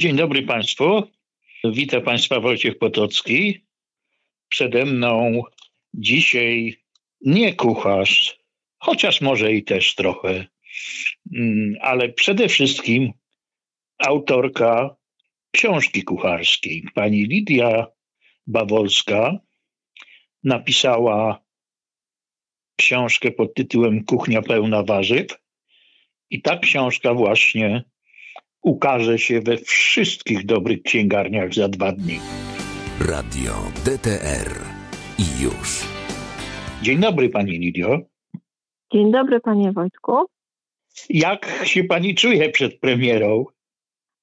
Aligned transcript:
Dzień 0.00 0.16
dobry 0.16 0.42
Państwu. 0.42 1.02
Witam 1.64 2.02
Państwa 2.02 2.40
Wojciech 2.40 2.78
Potocki. 2.78 3.66
Przede 4.48 4.84
mną 4.84 5.42
dzisiaj 5.94 6.76
nie 7.20 7.54
kucharz, 7.54 8.38
chociaż 8.78 9.20
może 9.20 9.52
i 9.52 9.64
też 9.64 9.94
trochę, 9.94 10.46
mm, 11.34 11.74
ale 11.80 12.08
przede 12.08 12.48
wszystkim 12.48 13.12
autorka 13.98 14.96
książki 15.50 16.02
kucharskiej. 16.02 16.84
Pani 16.94 17.24
Lidia 17.24 17.86
Bawolska 18.46 19.38
napisała 20.44 21.44
książkę 22.76 23.30
pod 23.30 23.54
tytułem 23.54 24.04
Kuchnia 24.04 24.42
pełna 24.42 24.82
warzyw 24.82 25.26
i 26.30 26.42
ta 26.42 26.58
książka 26.58 27.14
właśnie 27.14 27.84
ukaże 28.62 29.18
się 29.18 29.40
we 29.40 29.56
wszystkich 29.56 30.46
dobrych 30.46 30.82
księgarniach 30.82 31.54
za 31.54 31.68
dwa 31.68 31.92
dni. 31.92 32.18
Radio 33.10 33.52
DTR 33.84 34.50
i 35.18 35.42
już. 35.42 35.86
Dzień 36.82 36.98
dobry 37.00 37.28
Pani 37.28 37.58
Lidio. 37.58 37.98
Dzień 38.92 39.12
dobry 39.12 39.40
Panie 39.40 39.72
Wojtku. 39.72 40.16
Jak 41.10 41.46
się 41.64 41.84
Pani 41.84 42.14
czuje 42.14 42.50
przed 42.50 42.80
premierą? 42.80 43.44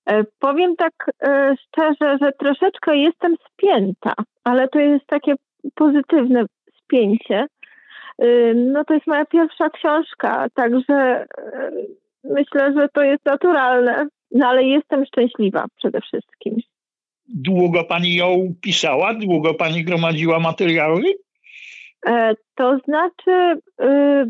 E, 0.06 0.24
powiem 0.40 0.76
tak 0.76 0.94
e, 1.24 1.56
szczerze, 1.68 2.18
że 2.22 2.32
troszeczkę 2.40 2.98
jestem 2.98 3.36
spięta, 3.52 4.14
ale 4.44 4.68
to 4.68 4.80
jest 4.80 5.06
takie 5.08 5.34
pozytywne 5.76 6.46
spięcie. 6.84 7.48
E, 8.20 8.54
no 8.54 8.86
to 8.86 8.94
jest 8.94 9.08
moja 9.08 9.26
pierwsza 9.26 9.70
książka, 9.70 10.48
także 10.54 10.94
e, 10.94 11.72
myślę, 12.30 12.74
że 12.74 12.88
to 12.94 13.04
jest 13.04 13.26
naturalne. 13.26 14.08
No 14.32 14.48
ale 14.48 14.64
jestem 14.64 15.06
szczęśliwa 15.06 15.66
przede 15.78 16.02
wszystkim. 16.02 16.58
Długo 17.28 17.84
Pani 17.84 18.16
ją 18.16 18.54
pisała? 18.62 19.14
Długo 19.14 19.54
Pani 19.54 19.84
gromadziła 19.84 20.40
materiały? 20.40 21.04
E, 22.08 22.34
to 22.56 22.78
znaczy, 22.86 23.62
y, 23.82 24.26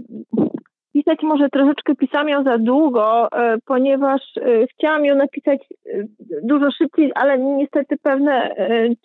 pisać 0.93 1.19
może 1.23 1.49
troszeczkę 1.49 1.95
pisałam 1.95 2.29
ją 2.29 2.43
za 2.43 2.57
długo, 2.57 3.27
e, 3.31 3.57
ponieważ 3.65 4.21
e, 4.37 4.67
chciałam 4.67 5.05
ją 5.05 5.15
napisać 5.15 5.59
dużo 6.43 6.71
szybciej, 6.71 7.11
ale 7.15 7.39
niestety 7.39 7.97
pewne 7.97 8.55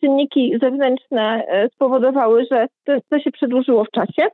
czynniki 0.01 0.59
zewnętrzne 0.63 1.47
spowodowały, 1.75 2.47
że 2.51 2.67
to, 2.85 2.93
to 3.09 3.19
się 3.19 3.31
przedłużyło 3.31 3.85
w 3.85 3.91
czasie. 3.91 4.29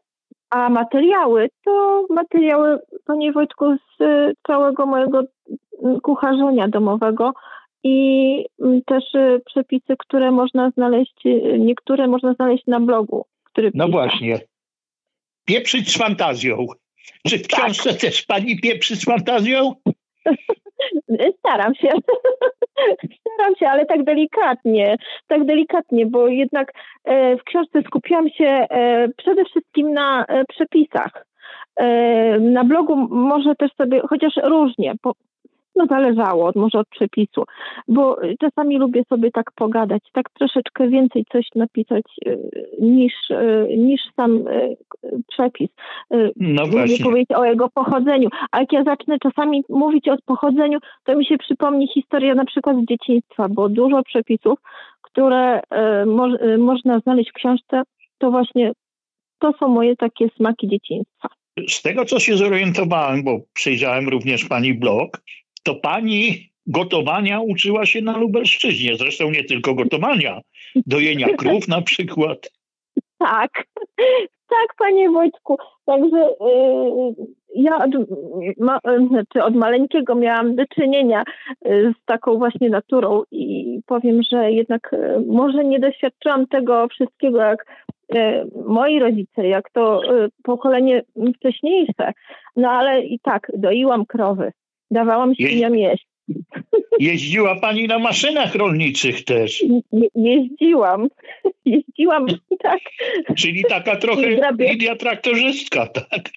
A 0.51 0.69
materiały 0.69 1.49
to 1.65 2.07
materiały, 2.11 2.79
panie 3.05 3.33
Wojtku, 3.33 3.77
z 3.77 4.03
całego 4.47 4.87
mojego 4.87 5.23
kucharzenia 6.03 6.69
domowego 6.69 7.33
i 7.83 8.47
też 8.87 9.05
przepisy, 9.47 9.97
które 9.99 10.31
można 10.31 10.71
znaleźć, 10.71 11.15
niektóre 11.59 12.09
można 12.09 12.35
znaleźć 12.35 12.67
na 12.67 12.81
blogu. 12.81 13.25
Który 13.45 13.71
No 13.75 13.89
właśnie. 13.89 14.41
Pieprzyć 15.45 15.93
z 15.93 15.99
fantazją. 15.99 16.67
Czy 17.29 17.39
w 17.39 17.49
Tak. 17.49 17.61
książce 17.61 17.95
też 17.95 18.23
Pani 18.23 18.61
pieprzy 18.61 18.97
z 18.97 19.05
fantazją? 19.05 19.75
Staram 21.39 21.75
się. 21.75 21.89
Staram 23.35 23.57
się, 23.57 23.69
ale 23.69 23.87
tak 23.87 24.05
delikatnie. 24.05 24.97
Tak 25.27 25.45
delikatnie, 25.45 26.07
bo 26.07 26.29
jednak 26.29 26.73
e, 27.05 27.37
w 27.37 27.43
książce 27.43 27.83
skupiłam 27.83 28.29
się 28.29 28.45
e, 28.45 29.09
przede 29.17 29.45
wszystkim 29.45 29.93
na 29.93 30.25
e, 30.25 30.45
przepisach. 30.45 31.27
Na 32.41 32.65
blogu 32.65 32.97
może 33.11 33.55
też 33.55 33.73
sobie, 33.75 34.01
chociaż 34.09 34.33
różnie, 34.45 34.95
no 35.77 35.87
zależało 35.87 36.53
może 36.55 36.79
od 36.79 36.89
przepisu, 36.89 37.45
bo 37.89 38.19
czasami 38.41 38.79
lubię 38.79 39.03
sobie 39.09 39.31
tak 39.31 39.53
pogadać, 39.53 40.03
tak 40.13 40.31
troszeczkę 40.31 40.89
więcej 40.89 41.25
coś 41.33 41.47
napisać 41.55 42.05
e, 42.27 42.37
niż, 42.81 43.13
e, 43.31 43.67
niż 43.77 44.01
sam 44.17 44.45
przepis. 45.29 45.71
No 46.37 46.63
Lubię 46.63 46.71
właśnie. 46.71 47.05
powiedzieć 47.05 47.33
o 47.33 47.45
jego 47.45 47.69
pochodzeniu, 47.71 48.29
a 48.51 48.61
jak 48.61 48.73
ja 48.73 48.85
zacznę 48.85 49.17
czasami 49.19 49.65
mówić 49.69 50.09
o 50.09 50.17
pochodzeniu, 50.25 50.79
to 51.05 51.17
mi 51.17 51.27
się 51.27 51.39
przypomni 51.39 51.89
historia 51.89 52.35
na 52.35 52.45
przykład 52.45 52.77
z 52.77 52.89
dzieciństwa, 52.89 53.47
bo 53.51 53.69
dużo 53.69 54.03
przepisów, 54.03 54.59
które 55.03 55.61
mo, 56.07 56.29
można 56.59 56.99
znaleźć 56.99 57.31
w 57.31 57.33
książce, 57.33 57.83
to 58.19 58.31
właśnie 58.31 58.73
to 59.39 59.53
są 59.61 59.69
moje 59.69 59.97
takie 59.97 60.29
smaki 60.29 60.69
dzieciństwa. 60.69 61.29
Z 61.69 61.83
tego, 61.83 62.05
co 62.05 62.21
się 62.21 62.37
zorientowałem, 62.37 63.25
bo 63.25 63.41
przejrzałem 63.53 64.09
również 64.09 64.45
Pani 64.45 64.75
blog, 64.75 65.23
to 65.67 65.75
Pani 65.75 66.51
gotowania 66.67 67.41
uczyła 67.41 67.87
się 67.87 68.03
na 68.03 68.17
Lubelszczyźnie. 68.17 68.97
Zresztą 68.97 69.31
nie 69.31 69.45
tylko 69.45 69.75
gotowania, 69.75 70.41
dojenia 70.87 71.29
krów 71.29 71.69
na 71.69 71.83
przykład. 71.83 72.51
Tak, 73.19 73.51
tak, 74.49 74.69
panie 74.79 75.11
Wojtku. 75.11 75.57
Także 75.87 76.17
yy, 76.17 77.27
ja 77.55 77.77
od, 77.77 77.91
ma, 78.59 78.79
znaczy 79.09 79.43
od 79.43 79.55
maleńkiego 79.55 80.15
miałam 80.15 80.57
do 80.57 80.67
czynienia 80.67 81.25
yy, 81.65 81.95
z 82.03 82.05
taką 82.05 82.39
właśnie 82.39 82.71
naturą 82.71 83.23
i 83.31 83.81
powiem, 83.87 84.21
że 84.33 84.53
jednak 84.53 84.91
yy, 84.93 85.25
może 85.27 85.65
nie 85.65 85.81
doświadczyłam 85.81 86.47
tego 86.47 86.89
wszystkiego 86.89 87.41
jak 87.41 87.67
yy, 88.09 88.51
moi 88.67 88.99
rodzice, 88.99 89.49
jak 89.49 89.71
to 89.71 90.01
pokolenie 90.43 91.03
wcześniejsze, 91.37 92.13
no 92.57 92.71
ale 92.71 93.03
i 93.03 93.19
tak 93.19 93.51
doiłam 93.55 94.07
krowy, 94.07 94.53
dawałam 94.91 95.33
Je- 95.39 95.49
świniom 95.49 95.77
jeść. 95.77 96.07
Jeździła 96.99 97.61
Pani 97.61 97.87
na 97.87 97.99
maszynach 97.99 98.55
rolniczych 98.55 99.25
też, 99.25 99.63
Je, 99.93 100.09
jeździłam, 100.15 101.09
jeździłam, 101.65 102.27
tak. 102.59 102.81
czyli 103.37 103.65
taka 103.69 103.97
trochę 103.97 104.33
I 104.33 104.37
grabie. 104.37 104.73
Lidia 104.73 104.97
traktorzystka, 104.97 105.87
tak? 105.87 106.31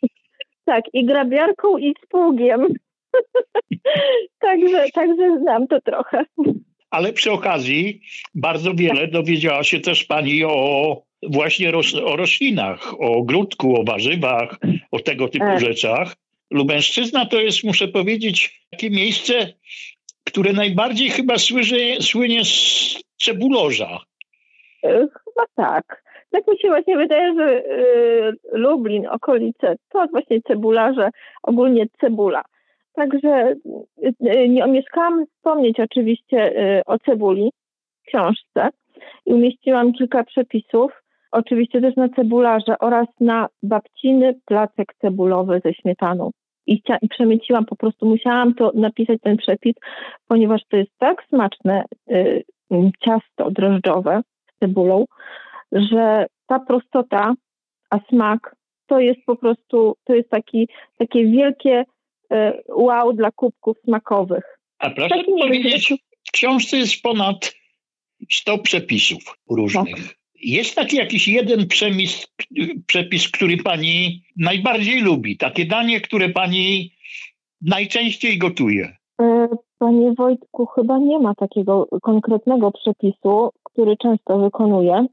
Tak, 0.66 0.84
i 0.94 1.06
grabiarką, 1.06 1.78
i 1.78 1.94
z 2.04 2.08
pługiem. 2.08 2.68
także, 4.40 4.86
także 4.94 5.40
znam 5.42 5.68
to 5.68 5.82
trochę. 5.82 6.26
Ale 6.90 7.14
przy 7.14 7.32
okazji 7.32 8.02
bardzo 8.36 8.74
wiele 8.74 9.08
dowiedziała 9.08 9.64
się 9.64 9.80
też 9.80 10.04
Pani 10.06 10.44
o 10.44 11.02
właśnie 11.30 11.72
ros, 11.72 11.96
o 11.96 12.16
roślinach, 12.16 12.94
o 12.94 13.12
ogródku, 13.14 13.82
o 13.82 13.84
warzywach, 13.84 14.60
o 14.92 15.00
tego 15.00 15.28
typu 15.28 15.46
Tak. 15.46 15.60
rzeczach. 15.60 16.16
Lubelszczyzna 16.52 17.26
to 17.26 17.42
jest, 17.42 17.64
muszę 17.64 17.88
powiedzieć, 17.88 18.66
takie 18.72 18.90
miejsce, 18.90 19.34
które 20.24 20.54
najbardziej 20.54 21.10
chyba 21.10 21.36
słynie, 22.02 22.46
z 22.46 23.04
cebulorza. 23.18 24.00
E, 24.84 24.90
Chyba 24.90 25.46
tak. 25.56 26.04
Tak 26.32 26.48
mi 26.48 26.60
się 26.60 26.68
właśnie 26.68 26.98
wydaje, 26.98 27.34
że 27.36 27.46
e, 27.46 28.34
Lublin, 28.52 29.08
okolice, 29.08 29.76
to 29.90 30.08
właśnie 30.12 30.42
cebularze, 30.42 31.10
ogólnie 31.44 31.88
cebula. 32.02 32.44
Także 32.94 33.56
e, 34.22 34.48
nie 34.48 34.64
omieszkałam 34.64 35.26
wspomnieć 35.26 35.80
oczywiście 35.80 36.54
o 36.86 37.00
cebuli 37.00 37.52
w 38.04 38.08
książce 38.08 38.70
i 39.26 39.34
umieściłam 39.34 39.94
kilka 39.94 40.24
przepisów, 40.24 40.92
oczywiście 41.32 41.82
też 41.82 41.96
na 41.96 42.10
cebularze 42.10 42.80
oraz 42.80 43.08
na 43.20 43.48
babciny 43.64 44.40
placek 44.46 44.94
cebulowy 45.02 45.62
ze 45.66 45.74
śmietaną. 45.74 46.32
I 46.68 46.82
chcia- 46.82 46.98
i 47.02 47.08
przemyciłam, 47.08 47.66
po 47.66 47.76
prostu 47.76 48.06
musiałam 48.06 48.54
to 48.54 48.72
napisać 48.76 49.20
ten 49.22 49.38
przepis, 49.38 49.74
ponieważ 50.28 50.62
to 50.70 50.78
jest 50.78 50.92
tak 50.98 51.24
smaczne 51.30 51.84
y, 52.12 52.44
ciasto 53.06 53.52
drożdżowe 53.52 54.22
z 54.56 54.60
cebulą, 54.60 55.06
że 55.72 56.26
ta 56.48 56.60
prostota, 56.60 57.34
a 57.90 58.00
smak 58.10 58.56
to 58.88 59.00
jest 59.00 59.20
po 59.26 59.36
prostu, 59.36 59.96
to 60.04 60.14
jest 60.16 60.30
taki, 60.30 60.68
takie 60.98 61.26
wielkie 61.26 61.86
y, 62.34 62.36
wow 62.76 63.14
dla 63.14 63.32
kubków 63.32 63.78
smakowych. 63.84 64.60
A 64.80 64.90
proszę 64.90 65.18
nie 65.18 65.44
powiedzieć, 65.44 65.94
w 66.28 66.32
książce 66.32 66.78
jest 66.78 67.02
ponad 67.02 67.54
100 68.32 68.58
przepisów 68.58 69.38
różnych. 69.50 70.19
Jest 70.42 70.76
taki 70.76 70.96
jakiś 70.96 71.28
jeden 71.28 71.68
przepis, 71.68 72.28
przepis, 72.88 73.32
który 73.32 73.58
pani 73.58 74.24
najbardziej 74.38 75.02
lubi? 75.02 75.38
Takie 75.38 75.66
danie, 75.66 76.02
które 76.02 76.30
pani 76.30 76.92
najczęściej 77.62 78.38
gotuje? 78.38 78.98
E, 79.22 79.48
Panie 79.80 80.14
Wojtku, 80.18 80.66
chyba 80.66 80.98
nie 80.98 81.20
ma 81.20 81.36
takiego 81.36 81.88
konkretnego 82.02 82.72
przepisu, 82.72 83.50
który 83.64 83.98
często 83.98 84.40
wykonuję, 84.40 85.06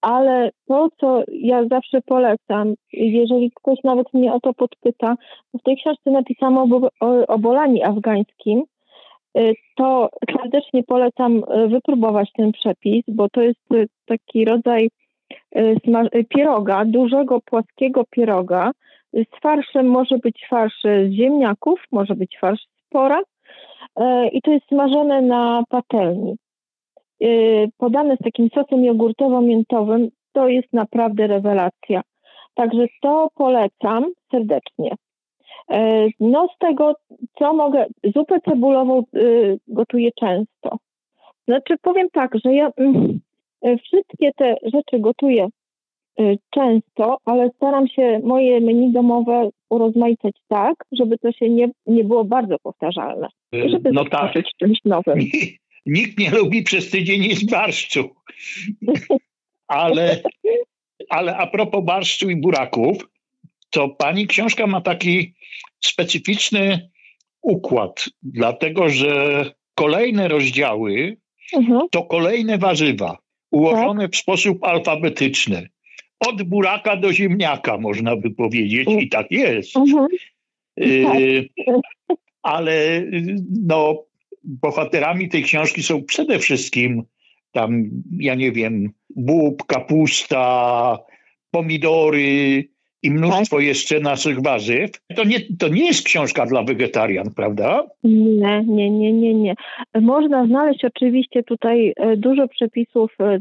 ale 0.00 0.50
to, 0.68 0.88
co 1.00 1.22
ja 1.28 1.68
zawsze 1.68 2.00
polecam, 2.00 2.74
jeżeli 2.92 3.50
ktoś 3.54 3.78
nawet 3.84 4.14
mnie 4.14 4.32
o 4.32 4.40
to 4.40 4.54
podpyta, 4.54 5.16
w 5.54 5.62
tej 5.62 5.76
książce 5.76 6.10
napisałam 6.10 6.72
o, 6.72 6.90
o, 7.00 7.26
o 7.26 7.38
bolani 7.38 7.82
afgańskim, 7.82 8.62
to 9.76 10.08
serdecznie 10.36 10.82
polecam 10.82 11.36
y, 11.36 11.68
wypróbować 11.68 12.32
ten 12.32 12.52
przepis, 12.52 13.04
bo 13.08 13.28
to 13.28 13.42
jest 13.42 13.72
y, 13.72 13.86
taki 14.06 14.44
rodzaj 14.44 14.90
y, 15.56 15.76
y, 16.14 16.24
pieroga, 16.24 16.84
dużego, 16.84 17.40
płaskiego 17.40 18.04
pieroga. 18.10 18.70
Z 19.12 19.40
farszem 19.42 19.86
może 19.86 20.18
być 20.18 20.46
farsz 20.50 20.82
z 20.84 21.12
ziemniaków, 21.12 21.80
może 21.92 22.14
być 22.14 22.38
farsz 22.40 22.62
z 22.62 22.88
pora, 22.90 23.20
i 24.32 24.42
to 24.42 24.50
jest 24.50 24.66
smażone 24.66 25.22
na 25.22 25.62
patelni. 25.68 26.36
Podane 27.78 28.16
z 28.16 28.24
takim 28.24 28.48
sosem 28.54 28.84
jogurtowo-miętowym, 28.84 30.08
to 30.32 30.48
jest 30.48 30.72
naprawdę 30.72 31.26
rewelacja. 31.26 32.02
Także 32.54 32.86
to 33.02 33.28
polecam 33.34 34.04
serdecznie. 34.30 34.90
No 36.20 36.48
z 36.54 36.58
tego, 36.58 36.94
co 37.38 37.54
mogę, 37.54 37.86
zupę 38.14 38.40
cebulową 38.40 39.02
gotuję 39.68 40.10
często. 40.20 40.78
Znaczy 41.48 41.74
powiem 41.82 42.08
tak, 42.12 42.30
że 42.44 42.54
ja 42.54 42.70
mm, 42.76 43.20
wszystkie 43.84 44.32
te 44.32 44.56
rzeczy 44.62 44.98
gotuję 44.98 45.48
Y, 46.20 46.38
często, 46.50 47.18
ale 47.24 47.50
staram 47.56 47.88
się 47.88 48.20
moje 48.24 48.60
menu 48.60 48.92
domowe 48.92 49.50
urozmaicać 49.70 50.34
tak, 50.48 50.74
żeby 50.92 51.18
to 51.18 51.32
się 51.32 51.48
nie, 51.48 51.70
nie 51.86 52.04
było 52.04 52.24
bardzo 52.24 52.58
powtarzalne. 52.58 53.28
I 53.52 53.70
żeby 53.70 53.92
no 53.92 54.04
tak. 54.04 54.32
czymś 54.58 54.78
nowym. 54.84 55.18
Nikt 55.86 56.18
nie 56.18 56.30
lubi 56.30 56.62
przez 56.62 56.90
tydzień 56.90 57.24
jeść 57.24 57.50
barszczu. 57.50 58.08
Ale, 59.68 60.22
ale 61.10 61.36
a 61.36 61.46
propos 61.46 61.84
barszczu 61.84 62.30
i 62.30 62.36
buraków, 62.36 63.08
to 63.74 63.88
pani 63.88 64.26
książka 64.26 64.66
ma 64.66 64.80
taki 64.80 65.34
specyficzny 65.84 66.90
układ, 67.42 68.04
dlatego 68.22 68.88
że 68.88 69.44
kolejne 69.74 70.28
rozdziały 70.28 71.16
mhm. 71.56 71.80
to 71.90 72.02
kolejne 72.02 72.58
warzywa, 72.58 73.18
ułożone 73.50 74.02
tak? 74.02 74.12
w 74.12 74.16
sposób 74.16 74.64
alfabetyczny 74.64 75.68
od 76.20 76.42
buraka 76.42 76.96
do 76.96 77.12
ziemniaka, 77.12 77.78
można 77.78 78.16
by 78.16 78.30
powiedzieć, 78.30 78.88
i 79.00 79.08
tak 79.08 79.30
jest. 79.30 79.76
Mhm. 79.76 80.06
Y, 80.80 81.48
ale 82.42 83.02
no, 83.66 84.04
bohaterami 84.44 85.28
tej 85.28 85.42
książki 85.42 85.82
są 85.82 86.04
przede 86.04 86.38
wszystkim 86.38 87.02
tam, 87.52 87.90
ja 88.18 88.34
nie 88.34 88.52
wiem, 88.52 88.90
bób, 89.16 89.66
kapusta, 89.66 90.98
pomidory 91.50 92.64
i 93.04 93.10
mnóstwo 93.10 93.60
jeszcze 93.60 94.00
naszych 94.00 94.42
warzyw. 94.42 94.90
To 95.16 95.24
nie, 95.24 95.38
to 95.58 95.68
nie 95.68 95.86
jest 95.86 96.06
książka 96.06 96.46
dla 96.46 96.62
wegetarian, 96.62 97.26
prawda? 97.36 97.82
Nie, 98.04 98.64
nie, 98.66 98.90
nie, 98.90 99.12
nie, 99.12 99.34
nie. 99.34 99.54
Można 100.00 100.46
znaleźć 100.46 100.84
oczywiście 100.84 101.42
tutaj 101.42 101.92
e, 101.96 102.16
dużo 102.16 102.48
przepisów 102.48 103.12
e, 103.20 103.38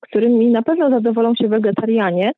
którymi 0.00 0.46
na 0.46 0.62
pewno 0.62 0.90
zadowolą 0.90 1.34
się 1.34 1.48
wegetarianie, 1.48 2.32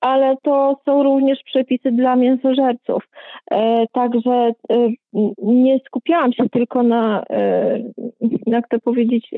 ale 0.00 0.36
to 0.42 0.76
są 0.84 1.02
również 1.02 1.38
przepisy 1.44 1.92
dla 1.92 2.16
mięsożerców. 2.16 3.02
E, 3.50 3.86
także 3.92 4.52
nie 5.42 5.78
skupiałam 5.86 6.32
się 6.32 6.48
tylko 6.48 6.82
na, 6.82 7.24
jak 8.46 8.68
to 8.68 8.78
powiedzieć, 8.80 9.30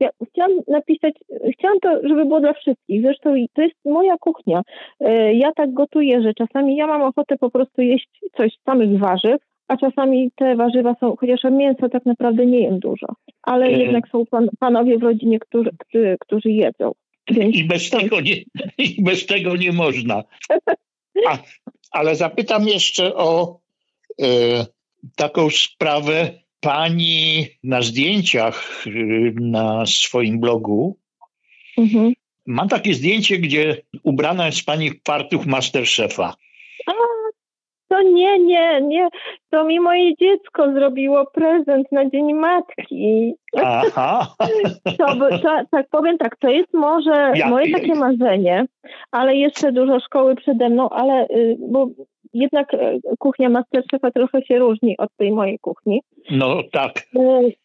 ja 0.00 0.08
chciałam 0.32 0.52
napisać, 0.68 1.14
chciałam 1.52 1.80
to, 1.80 2.08
żeby 2.08 2.24
było 2.24 2.40
dla 2.40 2.52
wszystkich. 2.52 3.02
Zresztą 3.02 3.34
to 3.54 3.62
jest 3.62 3.74
moja 3.84 4.16
kuchnia. 4.20 4.62
E, 5.00 5.34
ja 5.34 5.52
tak 5.56 5.72
gotuję, 5.72 6.22
że 6.22 6.34
czasami 6.34 6.76
ja 6.76 6.86
mam 6.86 7.02
ochotę 7.02 7.36
po 7.38 7.50
prostu 7.50 7.82
jeść 7.82 8.08
coś 8.36 8.52
z 8.52 8.64
samych 8.64 8.98
warzyw, 8.98 9.40
a 9.68 9.76
czasami 9.76 10.30
te 10.36 10.56
warzywa 10.56 10.94
są, 11.00 11.16
chociaż 11.16 11.40
mięso 11.50 11.88
tak 11.88 12.06
naprawdę 12.06 12.46
nie 12.46 12.60
jem 12.60 12.78
dużo, 12.78 13.06
ale 13.42 13.66
e... 13.66 13.72
jednak 13.72 14.08
są 14.08 14.26
pan, 14.26 14.48
panowie 14.58 14.98
w 14.98 15.02
rodzinie, 15.02 15.38
którzy, 15.38 15.70
którzy, 15.78 16.16
którzy 16.20 16.50
jedzą. 16.50 16.92
Więc 17.30 17.56
I 17.56 17.64
bez, 17.64 17.90
tego 17.90 18.20
nie, 18.20 18.36
I 18.86 19.02
bez 19.02 19.26
tego 19.26 19.56
nie 19.56 19.72
można. 19.72 20.22
A, 21.28 21.38
ale 21.90 22.14
zapytam 22.16 22.68
jeszcze 22.68 23.14
o 23.14 23.58
e, 24.22 24.26
taką 25.16 25.50
sprawę. 25.50 26.30
Pani 26.60 27.46
na 27.64 27.82
zdjęciach 27.82 28.84
e, 28.86 28.90
na 29.40 29.86
swoim 29.86 30.40
blogu 30.40 30.96
mhm. 31.78 32.12
ma 32.46 32.68
takie 32.68 32.94
zdjęcie, 32.94 33.38
gdzie 33.38 33.82
ubrana 34.02 34.46
jest 34.46 34.66
pani 34.66 34.90
w 34.90 35.02
fartuch 35.04 35.46
Masterchefa. 35.46 36.34
A, 36.86 36.92
to 37.88 38.02
nie, 38.02 38.38
nie, 38.38 38.80
nie. 38.80 39.08
To 39.50 39.64
mi 39.64 39.80
moje 39.80 40.16
dziecko 40.16 40.72
zrobiło 40.72 41.26
prezent 41.26 41.92
na 41.92 42.10
Dzień 42.10 42.34
Matki. 42.34 43.34
Aha. 43.56 44.26
To, 44.98 45.16
to, 45.42 45.62
tak 45.70 45.88
powiem 45.90 46.18
tak, 46.18 46.36
to 46.36 46.48
jest 46.48 46.74
może 46.74 47.32
ja, 47.34 47.48
moje 47.48 47.72
takie 47.72 47.94
marzenie, 47.94 48.66
ale 49.10 49.36
jeszcze 49.36 49.72
dużo 49.72 50.00
szkoły 50.00 50.36
przede 50.36 50.68
mną, 50.68 50.90
ale 50.90 51.26
y, 51.28 51.56
bo 51.60 51.88
jednak 52.34 52.74
y, 52.74 53.00
kuchnia 53.18 53.48
Masterchefa 53.48 54.10
trochę 54.10 54.42
się 54.42 54.58
różni 54.58 54.96
od 54.96 55.10
tej 55.16 55.32
mojej 55.32 55.58
kuchni. 55.58 56.00
No 56.30 56.62
tak. 56.72 56.92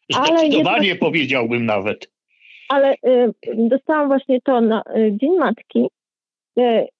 Zdecydowanie 0.09 0.87
jednak, 0.87 0.99
powiedziałbym 0.99 1.65
nawet. 1.65 2.11
Ale 2.69 2.95
dostałam 3.53 4.07
właśnie 4.07 4.41
to 4.41 4.61
na 4.61 4.83
Dzień 5.11 5.37
Matki 5.37 5.87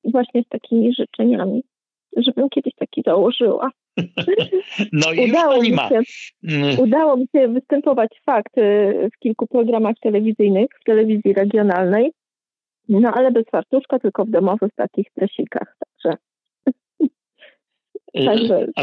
właśnie 0.04 0.44
z 0.44 0.48
takimi 0.48 0.94
życzeniami 0.94 1.64
żebym 2.18 2.50
kiedyś 2.50 2.74
taki 2.76 3.02
założyła. 3.06 3.70
No 4.92 5.14
i 5.14 5.30
udało 5.30 5.62
mi, 5.62 5.70
się, 5.70 6.02
mm. 6.44 6.80
udało 6.80 7.18
mi 7.18 7.28
się 7.36 7.48
występować 7.48 8.10
fakt 8.26 8.54
w 9.16 9.20
kilku 9.20 9.48
programach 9.48 9.96
telewizyjnych, 10.02 10.68
w 10.82 10.84
telewizji 10.84 11.34
regionalnej, 11.34 12.12
no 12.90 13.12
ale 13.14 13.32
bez 13.32 13.46
fartuszka, 13.52 14.00
tylko 14.00 14.26
w 14.26 14.30
domowych 14.30 14.72
takich 14.76 15.08
tresikach, 15.16 15.76
także... 15.80 16.18
Y, 18.20 18.26
także 18.26 18.68
a, 18.76 18.82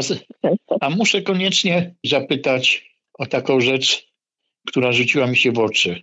a 0.81 0.89
muszę 0.89 1.21
koniecznie 1.21 1.95
zapytać 2.03 2.93
o 3.13 3.25
taką 3.25 3.61
rzecz, 3.61 4.07
która 4.67 4.91
rzuciła 4.91 5.27
mi 5.27 5.37
się 5.37 5.51
w 5.51 5.59
oczy. 5.59 6.01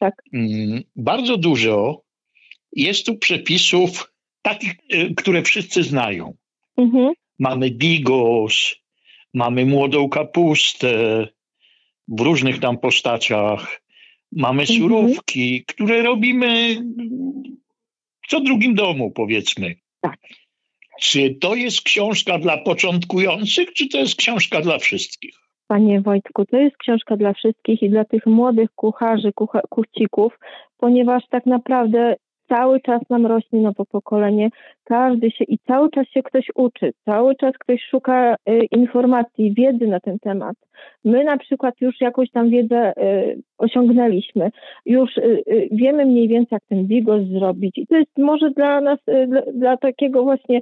Tak. 0.00 0.22
Mm, 0.32 0.82
bardzo 0.96 1.36
dużo 1.36 2.02
jest 2.72 3.06
tu 3.06 3.18
przepisów 3.18 4.12
takich, 4.42 4.74
y, 4.92 5.14
które 5.14 5.42
wszyscy 5.42 5.82
znają. 5.82 6.36
Mhm. 6.76 7.12
Mamy 7.38 7.70
bigos, 7.70 8.74
mamy 9.34 9.66
młodą 9.66 10.08
kapustę 10.08 11.26
w 12.08 12.20
różnych 12.20 12.60
tam 12.60 12.78
postaciach, 12.78 13.82
mamy 14.32 14.62
mhm. 14.62 14.78
surówki, 14.78 15.64
które 15.64 16.02
robimy 16.02 16.76
w 18.24 18.28
co 18.28 18.40
drugim 18.40 18.74
domu, 18.74 19.10
powiedzmy. 19.10 19.74
Tak. 20.00 20.18
Czy 21.00 21.34
to 21.34 21.54
jest 21.54 21.82
książka 21.82 22.38
dla 22.38 22.58
początkujących, 22.58 23.72
czy 23.72 23.88
to 23.88 23.98
jest 23.98 24.16
książka 24.16 24.60
dla 24.60 24.78
wszystkich? 24.78 25.34
Panie 25.68 26.00
Wojtku, 26.00 26.44
to 26.44 26.56
jest 26.56 26.76
książka 26.76 27.16
dla 27.16 27.32
wszystkich 27.32 27.82
i 27.82 27.90
dla 27.90 28.04
tych 28.04 28.26
młodych 28.26 28.70
kucharzy, 28.74 29.32
kucha, 29.32 29.60
kuchcików, 29.68 30.38
ponieważ 30.78 31.22
tak 31.30 31.46
naprawdę 31.46 32.16
cały 32.48 32.80
czas 32.80 33.02
nam 33.10 33.26
rośnie 33.26 33.60
nowe 33.60 33.84
pokolenie, 33.84 34.50
każdy 34.84 35.30
się 35.30 35.44
i 35.44 35.58
cały 35.58 35.90
czas 35.90 36.06
się 36.06 36.22
ktoś 36.22 36.46
uczy, 36.54 36.92
cały 37.04 37.36
czas 37.36 37.54
ktoś 37.58 37.84
szuka 37.90 38.34
y, 38.34 38.64
informacji, 38.70 39.54
wiedzy 39.54 39.86
na 39.86 40.00
ten 40.00 40.18
temat. 40.18 40.56
My 41.04 41.24
na 41.24 41.36
przykład 41.36 41.74
już 41.80 42.00
jakąś 42.00 42.30
tam 42.30 42.50
wiedzę 42.50 42.92
y, 42.96 43.42
osiągnęliśmy, 43.58 44.50
już 44.86 45.16
y, 45.16 45.42
y 45.48 45.68
wiemy 45.72 46.06
mniej 46.06 46.28
więcej, 46.28 46.48
jak 46.56 46.64
ten 46.68 46.86
bigos 46.86 47.22
zrobić 47.22 47.78
i 47.78 47.86
to 47.86 47.96
jest 47.96 48.18
może 48.18 48.50
dla 48.50 48.80
nas, 48.80 48.98
y, 49.08 49.26
dla, 49.26 49.42
dla 49.54 49.76
takiego 49.76 50.22
właśnie 50.22 50.60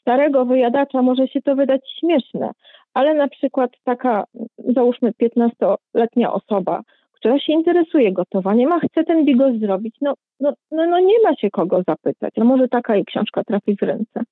starego 0.00 0.44
wyjadacza 0.44 1.02
może 1.02 1.28
się 1.28 1.42
to 1.42 1.56
wydać 1.56 1.80
śmieszne, 2.00 2.50
ale 2.94 3.14
na 3.14 3.28
przykład 3.28 3.70
taka, 3.84 4.24
załóżmy, 4.58 5.12
15-letnia 5.22 6.32
osoba, 6.32 6.82
która 7.16 7.38
się 7.38 7.52
interesuje 7.52 8.12
gotowaniem, 8.12 8.72
a 8.72 8.80
chce 8.80 9.04
ten 9.04 9.24
bigos 9.24 9.58
zrobić, 9.60 9.96
no, 10.00 10.14
no, 10.40 10.52
no, 10.70 10.86
no 10.86 11.00
nie 11.00 11.22
ma 11.22 11.36
się 11.36 11.50
kogo 11.50 11.82
zapytać. 11.88 12.34
No 12.36 12.44
może 12.44 12.68
taka 12.68 12.94
jej 12.94 13.04
książka 13.04 13.44
trafi 13.44 13.76
w 13.76 13.82
ręce. 13.82 14.24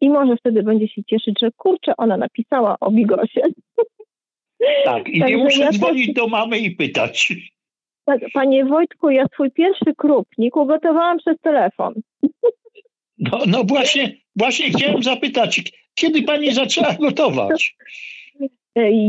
I 0.00 0.10
może 0.10 0.36
wtedy 0.36 0.62
będzie 0.62 0.88
się 0.88 1.04
cieszyć, 1.04 1.40
że 1.40 1.50
kurczę, 1.56 1.92
ona 1.96 2.16
napisała 2.16 2.76
o 2.80 2.90
bigosie. 2.90 3.40
Tak, 4.84 5.08
i 5.08 5.20
nie 5.20 5.36
muszę 5.36 5.62
ja 5.62 5.72
dzwonić 5.72 6.06
też... 6.06 6.14
do 6.14 6.28
mamy 6.28 6.58
i 6.58 6.70
pytać. 6.70 7.32
Tak, 8.04 8.20
panie 8.34 8.64
Wojtku, 8.64 9.10
ja 9.10 9.26
swój 9.32 9.50
pierwszy 9.50 9.94
krupnik 9.96 10.56
ugotowałam 10.56 11.18
przez 11.18 11.40
telefon. 11.40 11.94
No, 13.18 13.38
no 13.46 13.64
właśnie, 13.64 14.16
właśnie 14.36 14.70
chciałem 14.70 15.02
zapytać, 15.02 15.62
kiedy 15.94 16.22
pani 16.22 16.52
zaczęła 16.52 16.94
gotować? 17.00 17.76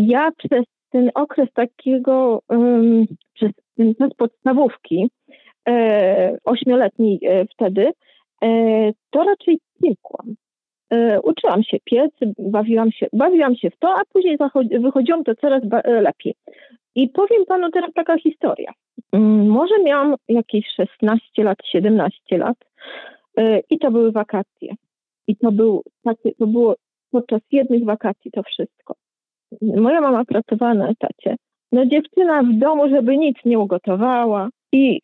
Ja 0.07 0.31
przez 0.37 0.65
ten 0.91 1.11
okres 1.15 1.49
takiego, 1.53 2.41
przez 3.33 3.51
ten 3.77 3.95
czas 3.95 4.13
podstawówki, 4.17 5.09
e, 5.69 6.37
ośmioletni 6.45 7.19
e, 7.23 7.45
wtedy, 7.45 7.91
e, 8.43 8.47
to 9.09 9.23
raczej 9.23 9.59
piekłam. 9.83 10.35
E, 10.89 11.21
uczyłam 11.21 11.63
się 11.63 11.77
piec, 11.83 12.11
bawiłam 12.39 12.91
się, 12.91 13.07
bawiłam 13.13 13.55
się 13.55 13.69
w 13.69 13.77
to, 13.77 13.93
a 13.93 14.01
później 14.13 14.37
wychodziłam 14.79 15.23
to 15.23 15.35
coraz 15.35 15.63
lepiej. 15.85 16.35
I 16.95 17.09
powiem 17.09 17.45
panu 17.45 17.71
teraz 17.71 17.93
taka 17.93 18.17
historia. 18.17 18.71
Mm, 19.11 19.47
może 19.47 19.83
miałam 19.83 20.15
jakieś 20.29 20.65
16 20.75 21.43
lat, 21.43 21.57
17 21.65 22.37
lat 22.37 22.57
i 23.69 23.79
to 23.79 23.91
były 23.91 24.11
wakacje. 24.11 24.75
I 25.27 25.35
to, 25.35 25.51
był 25.51 25.83
to 26.39 26.47
było 26.47 26.75
podczas 27.11 27.41
jednych 27.51 27.85
wakacji 27.85 28.31
to 28.31 28.43
wszystko. 28.43 28.95
Moja 29.61 30.01
mama 30.01 30.25
pracowała 30.25 30.73
na 30.73 30.89
etacie. 30.89 31.35
No 31.71 31.85
dziewczyna 31.85 32.43
w 32.43 32.53
domu, 32.53 32.89
żeby 32.89 33.17
nic 33.17 33.37
nie 33.45 33.59
ugotowała 33.59 34.49
i 34.71 35.01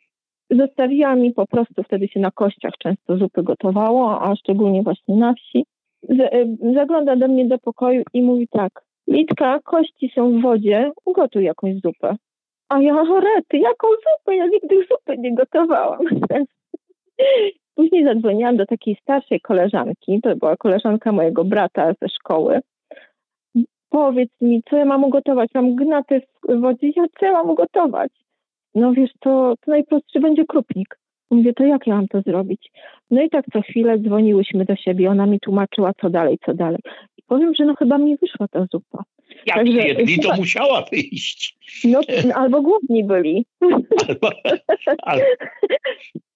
zostawiła 0.50 1.16
mi 1.16 1.34
po 1.34 1.48
prostu, 1.48 1.84
wtedy 1.84 2.08
się 2.08 2.20
na 2.20 2.32
kościach 2.32 2.74
często 2.80 3.18
zupy 3.18 3.44
gotowało, 3.44 4.22
a 4.22 4.36
szczególnie 4.36 4.84
właśnie 4.84 5.16
na 5.16 5.34
wsi. 5.34 5.66
Y, 6.12 6.58
zagląda 6.74 7.16
do 7.16 7.28
mnie 7.28 7.48
do 7.48 7.58
pokoju 7.58 8.04
i 8.14 8.22
mówi 8.22 8.48
tak, 8.48 8.88
Litka, 9.08 9.60
kości 9.64 10.12
są 10.16 10.40
w 10.40 10.42
wodzie, 10.42 10.92
ugotuj 11.06 11.44
jakąś 11.44 11.76
zupę. 11.76 12.16
A 12.70 12.82
ja, 12.82 13.04
rety, 13.04 13.58
jaką 13.58 13.88
zupę? 13.88 14.36
Ja 14.36 14.48
nigdy 14.48 14.76
zupy 14.76 15.18
nie 15.18 15.36
gotowałam. 15.36 16.00
Później 17.76 18.04
zadzwoniłam 18.04 18.58
do 18.58 18.66
takiej 18.66 18.98
starszej 19.02 19.42
koleżanki, 19.42 20.20
to 20.24 20.36
była 20.36 20.58
koleżanka 20.58 21.12
mojego 21.12 21.44
brata 21.44 21.94
ze 22.02 22.10
szkoły. 22.10 22.62
Powiedz 23.90 24.32
mi, 24.42 24.64
co 24.70 24.78
ja 24.78 24.86
mam 24.86 25.04
ugotować? 25.04 25.50
Mam 25.54 25.76
gnatę 25.76 26.22
w 26.50 26.60
wodzie, 26.62 26.92
ja 26.96 27.04
co 27.20 27.26
ja 27.26 27.32
mam 27.32 27.50
ugotować? 27.50 28.12
No 28.76 28.94
wiesz, 28.94 29.12
to, 29.20 29.54
to 29.66 29.72
najprostszy 29.72 30.20
będzie 30.20 30.46
krupnik. 30.46 31.00
Mówię, 31.32 31.54
to 31.54 31.64
jak 31.64 31.88
ja 31.88 31.96
mam 31.96 32.08
to 32.08 32.22
zrobić? 32.22 32.72
No 33.12 33.22
i 33.22 33.30
tak 33.30 33.46
co 33.54 33.62
chwilę 33.62 34.00
dzwoniłyśmy 34.00 34.66
do 34.66 34.76
siebie, 34.76 35.10
ona 35.10 35.26
mi 35.26 35.40
tłumaczyła, 35.40 35.92
co 36.02 36.10
dalej, 36.10 36.38
co 36.46 36.54
dalej. 36.54 36.80
I 37.18 37.24
powiem, 37.28 37.56
że 37.56 37.66
no 37.66 37.76
chyba 37.76 37.98
mi 37.98 38.18
wyszła 38.18 38.48
ta 38.48 38.66
zupa. 38.72 39.04
Jak 39.46 39.58
Także, 39.58 39.88
jedli, 39.88 40.20
to 40.20 40.36
musiała 40.36 40.86
wyjść. 40.92 41.58
No, 41.84 42.02
albo 42.36 42.62
głodni 42.62 43.04
byli. 43.04 43.46
Albo, 44.08 44.32
al, 45.04 45.20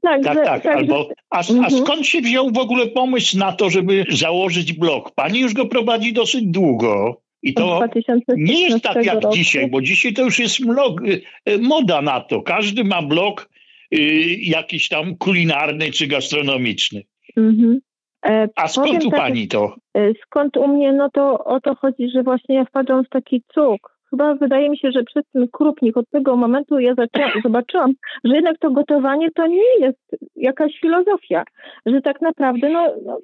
tak, 0.01 0.23
tak, 0.23 0.45
tak, 0.45 0.65
albo, 0.65 1.09
a, 1.29 1.37
a 1.37 1.39
mhm. 1.39 1.71
skąd 1.71 2.05
się 2.05 2.21
wziął 2.21 2.51
w 2.51 2.57
ogóle 2.57 2.87
pomysł 2.87 3.37
na 3.37 3.51
to, 3.51 3.69
żeby 3.69 4.05
założyć 4.09 4.73
blog? 4.73 5.11
Pani 5.11 5.39
już 5.39 5.53
go 5.53 5.65
prowadzi 5.65 6.13
dosyć 6.13 6.45
długo. 6.45 7.21
I 7.43 7.53
to 7.53 7.79
nie 8.27 8.61
jest 8.61 8.83
tak 8.83 9.05
jak 9.05 9.21
roku. 9.21 9.35
dzisiaj, 9.35 9.69
bo 9.69 9.81
dzisiaj 9.81 10.13
to 10.13 10.21
już 10.21 10.39
jest 10.39 10.59
mlog, 10.59 11.01
y, 11.01 11.21
y, 11.49 11.57
moda 11.57 12.01
na 12.01 12.19
to. 12.19 12.41
Każdy 12.41 12.83
ma 12.83 13.01
blog 13.01 13.49
y, 13.93 13.97
jakiś 14.41 14.89
tam 14.89 15.15
kulinarny 15.15 15.91
czy 15.91 16.07
gastronomiczny. 16.07 17.03
Mhm. 17.37 17.79
E, 18.25 18.47
A 18.55 18.67
skąd 18.67 19.03
u 19.03 19.09
tak, 19.11 19.19
pani 19.19 19.47
to? 19.47 19.75
E, 19.97 20.13
skąd 20.25 20.57
u 20.57 20.67
mnie? 20.67 20.93
No 20.93 21.09
to 21.09 21.43
o 21.43 21.59
to 21.59 21.75
chodzi, 21.75 22.09
że 22.09 22.23
właśnie 22.23 22.55
ja 22.55 22.65
wpadłam 22.65 23.05
w 23.05 23.09
taki 23.09 23.43
cuk. 23.53 23.90
Chyba 24.11 24.35
wydaje 24.35 24.69
mi 24.69 24.77
się, 24.77 24.91
że 24.91 25.03
przez 25.03 25.23
ten 25.33 25.47
krupnik 25.47 25.97
od 25.97 26.09
tego 26.09 26.35
momentu 26.35 26.79
ja 26.79 26.95
zaczęłam, 26.95 27.31
zobaczyłam, 27.43 27.93
że 28.23 28.35
jednak 28.35 28.57
to 28.59 28.71
gotowanie 28.71 29.31
to 29.31 29.47
nie 29.47 29.79
jest 29.79 29.99
jakaś 30.35 30.79
filozofia, 30.79 31.43
że 31.85 32.01
tak 32.01 32.21
naprawdę 32.21 32.69
no, 32.69 32.87
no 33.05 33.17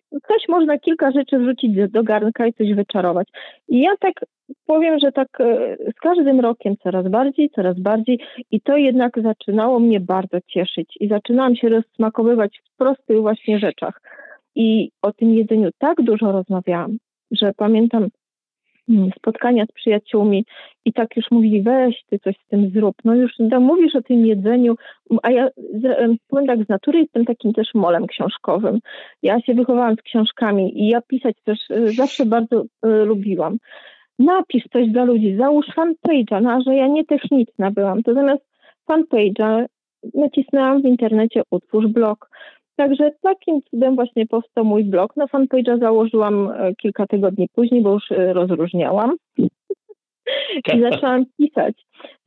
można 0.49 0.77
kilka 0.77 1.11
rzeczy 1.11 1.39
wrzucić 1.39 1.71
do 1.89 2.03
garnka 2.03 2.47
i 2.47 2.53
coś 2.53 2.73
wyczarować. 2.73 3.27
I 3.67 3.79
ja 3.79 3.91
tak 3.99 4.13
powiem, 4.65 4.99
że 4.99 5.11
tak 5.11 5.27
e, 5.41 5.77
z 5.97 5.99
każdym 5.99 6.39
rokiem 6.39 6.75
coraz 6.83 7.07
bardziej, 7.07 7.49
coraz 7.49 7.79
bardziej 7.79 8.19
i 8.51 8.61
to 8.61 8.77
jednak 8.77 9.21
zaczynało 9.21 9.79
mnie 9.79 9.99
bardzo 9.99 10.37
cieszyć 10.47 10.97
i 10.99 11.07
zaczynałam 11.07 11.55
się 11.55 11.69
rozsmakowywać 11.69 12.61
w 12.65 12.77
prostych 12.77 13.21
właśnie 13.21 13.59
rzeczach. 13.59 14.01
I 14.55 14.91
o 15.01 15.13
tym 15.13 15.33
jedzeniu 15.33 15.69
tak 15.77 16.01
dużo 16.01 16.31
rozmawiałam, 16.31 16.97
że 17.31 17.51
pamiętam 17.57 18.07
spotkania 19.15 19.65
z 19.65 19.71
przyjaciółmi 19.71 20.45
i 20.85 20.93
tak 20.93 21.15
już 21.15 21.31
mówili, 21.31 21.61
weź 21.61 22.03
ty 22.09 22.19
coś 22.19 22.35
z 22.45 22.47
tym 22.47 22.69
zrób. 22.69 22.95
No 23.05 23.15
już 23.15 23.31
da, 23.39 23.59
mówisz 23.59 23.95
o 23.95 24.01
tym 24.01 24.25
jedzeniu, 24.25 24.75
a 25.23 25.31
ja 25.31 25.49
powiem 26.27 26.47
tak, 26.47 26.65
z 26.65 26.69
natury 26.69 26.99
jestem 26.99 27.25
takim 27.25 27.53
też 27.53 27.73
molem 27.73 28.07
książkowym. 28.07 28.79
Ja 29.23 29.41
się 29.41 29.53
wychowałam 29.53 29.95
z 29.95 30.01
książkami 30.01 30.83
i 30.83 30.87
ja 30.87 31.01
pisać 31.01 31.35
też 31.43 31.69
y, 31.69 31.91
zawsze 31.91 32.25
bardzo 32.25 32.61
y, 32.61 32.87
lubiłam. 33.05 33.57
Napisz 34.19 34.63
coś 34.73 34.89
dla 34.89 35.03
ludzi, 35.03 35.35
załóż 35.35 35.65
fanpage'a, 35.67 36.41
no 36.41 36.61
że 36.61 36.75
ja 36.75 36.87
nie 36.87 37.05
techniczna 37.05 37.71
byłam, 37.71 38.03
to 38.03 38.13
zamiast 38.13 38.43
fanpage'a 38.89 39.65
nacisnęłam 40.13 40.81
w 40.81 40.85
internecie 40.85 41.41
utwórz 41.51 41.87
blog. 41.87 42.29
Także 42.77 43.11
takim 43.21 43.61
cudem 43.61 43.95
właśnie 43.95 44.25
powstał 44.25 44.65
mój 44.65 44.83
blog. 44.83 45.15
Na 45.15 45.25
fanpage'a 45.25 45.79
założyłam 45.79 46.51
e, 46.51 46.75
kilka 46.75 47.07
tygodni 47.07 47.47
później, 47.55 47.81
bo 47.81 47.93
już 47.93 48.11
e, 48.11 48.33
rozróżniałam. 48.33 49.15
I 50.73 50.81
zaczęłam 50.81 51.25
pisać. 51.37 51.75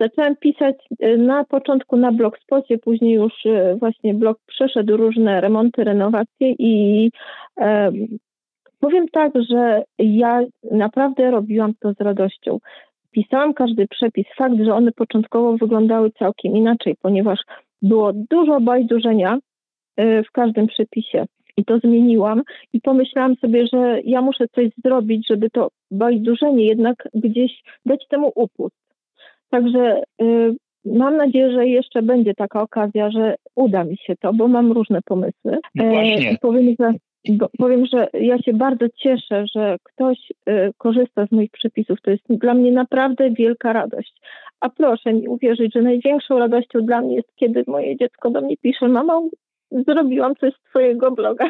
Zaczęłam 0.01 0.37
pisać 0.37 0.77
e, 1.01 1.17
na 1.17 1.45
początku 1.45 1.97
na 1.97 2.13
blogspocie, 2.13 2.79
później 2.79 3.15
już 3.15 3.33
właśnie 3.77 4.15
blog 4.15 4.39
przeszedł 4.47 4.97
różne 4.97 5.41
remonty, 5.41 5.85
renowacje 5.85 6.55
i 6.59 7.11
e, 7.61 7.93
powiem 8.81 9.09
tak, 9.09 9.33
że 9.51 9.83
ja 9.99 10.41
naprawdę 10.71 11.31
robiłam 11.31 11.73
to 11.81 11.93
z 11.93 12.01
radością. 12.01 12.59
Pisałam 13.11 13.55
każdy 13.55 13.87
przepis. 13.89 14.27
Fakt, 14.37 14.57
że 14.65 14.75
one 14.75 14.93
początkowo 14.93 15.57
wyglądały 15.57 16.11
całkiem 16.11 16.57
inaczej, 16.57 16.95
ponieważ 17.03 17.41
było 17.83 18.13
dużo 18.31 18.61
bajdurzenia, 18.61 19.39
w 20.29 20.33
każdym 20.33 20.67
przepisie. 20.67 21.27
I 21.57 21.65
to 21.65 21.79
zmieniłam 21.79 22.43
i 22.73 22.81
pomyślałam 22.81 23.37
sobie, 23.37 23.67
że 23.73 24.01
ja 24.05 24.23
muszę 24.23 24.49
coś 24.49 24.69
zrobić, 24.85 25.27
żeby 25.29 25.51
to 25.51 25.71
bajdurzenie 25.91 26.67
jednak 26.67 27.09
gdzieś 27.15 27.63
dać 27.87 28.07
temu 28.09 28.33
upust. 28.35 28.77
Także 29.51 30.03
y, 30.23 30.55
mam 30.85 31.17
nadzieję, 31.17 31.53
że 31.53 31.67
jeszcze 31.67 32.03
będzie 32.03 32.35
taka 32.35 32.63
okazja, 32.63 33.11
że 33.11 33.35
uda 33.55 33.85
mi 33.85 33.97
się 33.97 34.17
to, 34.17 34.33
bo 34.33 34.49
mam 34.49 34.73
różne 34.73 35.03
pomysły. 35.03 35.59
No 35.75 35.85
właśnie. 35.85 36.31
E, 36.31 36.37
powiem, 36.41 36.75
że, 36.81 36.93
powiem, 37.59 37.87
że 37.87 38.09
ja 38.15 38.39
się 38.39 38.53
bardzo 38.53 38.87
cieszę, 38.97 39.45
że 39.55 39.77
ktoś 39.83 40.19
y, 40.49 40.73
korzysta 40.79 41.27
z 41.27 41.33
moich 41.33 41.51
przepisów. 41.51 42.01
To 42.03 42.11
jest 42.11 42.25
dla 42.29 42.55
mnie 42.55 42.73
naprawdę 42.73 43.31
wielka 43.31 43.73
radość. 43.73 44.21
A 44.61 44.69
proszę 44.69 45.13
mi 45.13 45.29
uwierzyć, 45.29 45.73
że 45.75 45.83
największą 45.83 46.39
radością 46.39 46.81
dla 46.81 47.01
mnie 47.01 47.17
jest, 47.17 47.29
kiedy 47.37 47.65
moje 47.67 47.97
dziecko 47.97 48.31
do 48.31 48.41
mnie 48.41 48.57
pisze, 48.57 48.89
mama, 48.89 49.21
zrobiłam 49.71 50.37
coś 50.37 50.55
z 50.55 50.71
twojego 50.71 51.11
bloga. 51.11 51.49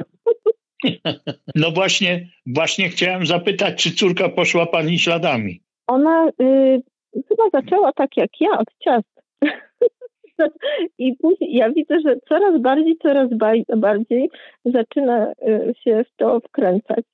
No 1.55 1.71
właśnie, 1.71 2.27
właśnie 2.47 2.89
chciałem 2.89 3.27
zapytać, 3.27 3.83
czy 3.83 3.95
córka 3.95 4.29
poszła 4.29 4.67
pani 4.67 4.99
śladami? 4.99 5.61
Ona 5.87 6.29
y, 6.29 6.83
chyba 7.29 7.51
zaczęła 7.53 7.93
tak 7.93 8.17
jak 8.17 8.31
ja, 8.41 8.59
od 8.59 8.69
ciast. 8.79 9.23
I 10.99 11.17
później 11.17 11.55
ja 11.55 11.71
widzę, 11.71 12.01
że 12.01 12.17
coraz 12.29 12.61
bardziej, 12.61 12.97
coraz 13.03 13.29
bardziej 13.77 14.31
zaczyna 14.65 15.33
y, 15.33 15.75
się 15.85 16.05
w 16.05 16.17
to 16.17 16.41
wkręcać. 16.41 17.05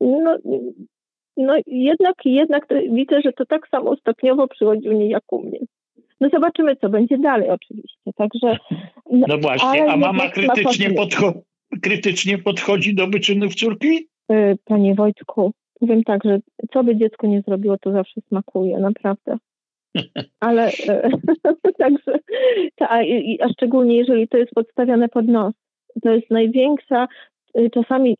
No, 0.00 0.36
no 1.36 1.54
jednak, 1.66 2.14
jednak 2.24 2.66
widzę, 2.90 3.20
że 3.24 3.32
to 3.32 3.46
tak 3.46 3.68
samo 3.68 3.96
stopniowo 3.96 4.48
przychodzi 4.48 4.88
u 4.88 4.92
niej 4.92 5.08
jak 5.08 5.32
u 5.32 5.42
mnie. 5.42 5.58
No 6.20 6.28
zobaczymy, 6.32 6.76
co 6.76 6.88
będzie 6.88 7.18
dalej 7.18 7.50
oczywiście. 7.50 8.12
Także, 8.16 8.56
no 9.10 9.38
właśnie, 9.38 9.90
a 9.90 9.96
mama 9.96 10.28
krytycznie, 10.28 10.90
podcho- 10.90 11.40
krytycznie 11.82 12.38
podchodzi 12.38 12.94
do 12.94 13.06
wyczynów 13.06 13.54
córki? 13.54 14.08
Y, 14.32 14.58
panie 14.64 14.94
Wojtku, 14.94 15.52
powiem 15.80 16.04
tak, 16.04 16.24
że 16.24 16.38
co 16.72 16.84
by 16.84 16.96
dziecko 16.96 17.26
nie 17.26 17.42
zrobiło, 17.42 17.78
to 17.78 17.92
zawsze 17.92 18.20
smakuje, 18.28 18.78
naprawdę. 18.78 19.38
Ale 20.40 20.68
y, 20.68 20.72
także, 21.78 22.18
a, 22.80 22.98
a 23.40 23.48
szczególnie 23.52 23.96
jeżeli 23.96 24.28
to 24.28 24.38
jest 24.38 24.52
podstawione 24.54 25.08
pod 25.08 25.28
nos, 25.28 25.54
to 26.02 26.10
jest 26.10 26.30
największa, 26.30 27.08
y, 27.58 27.70
czasami, 27.70 28.16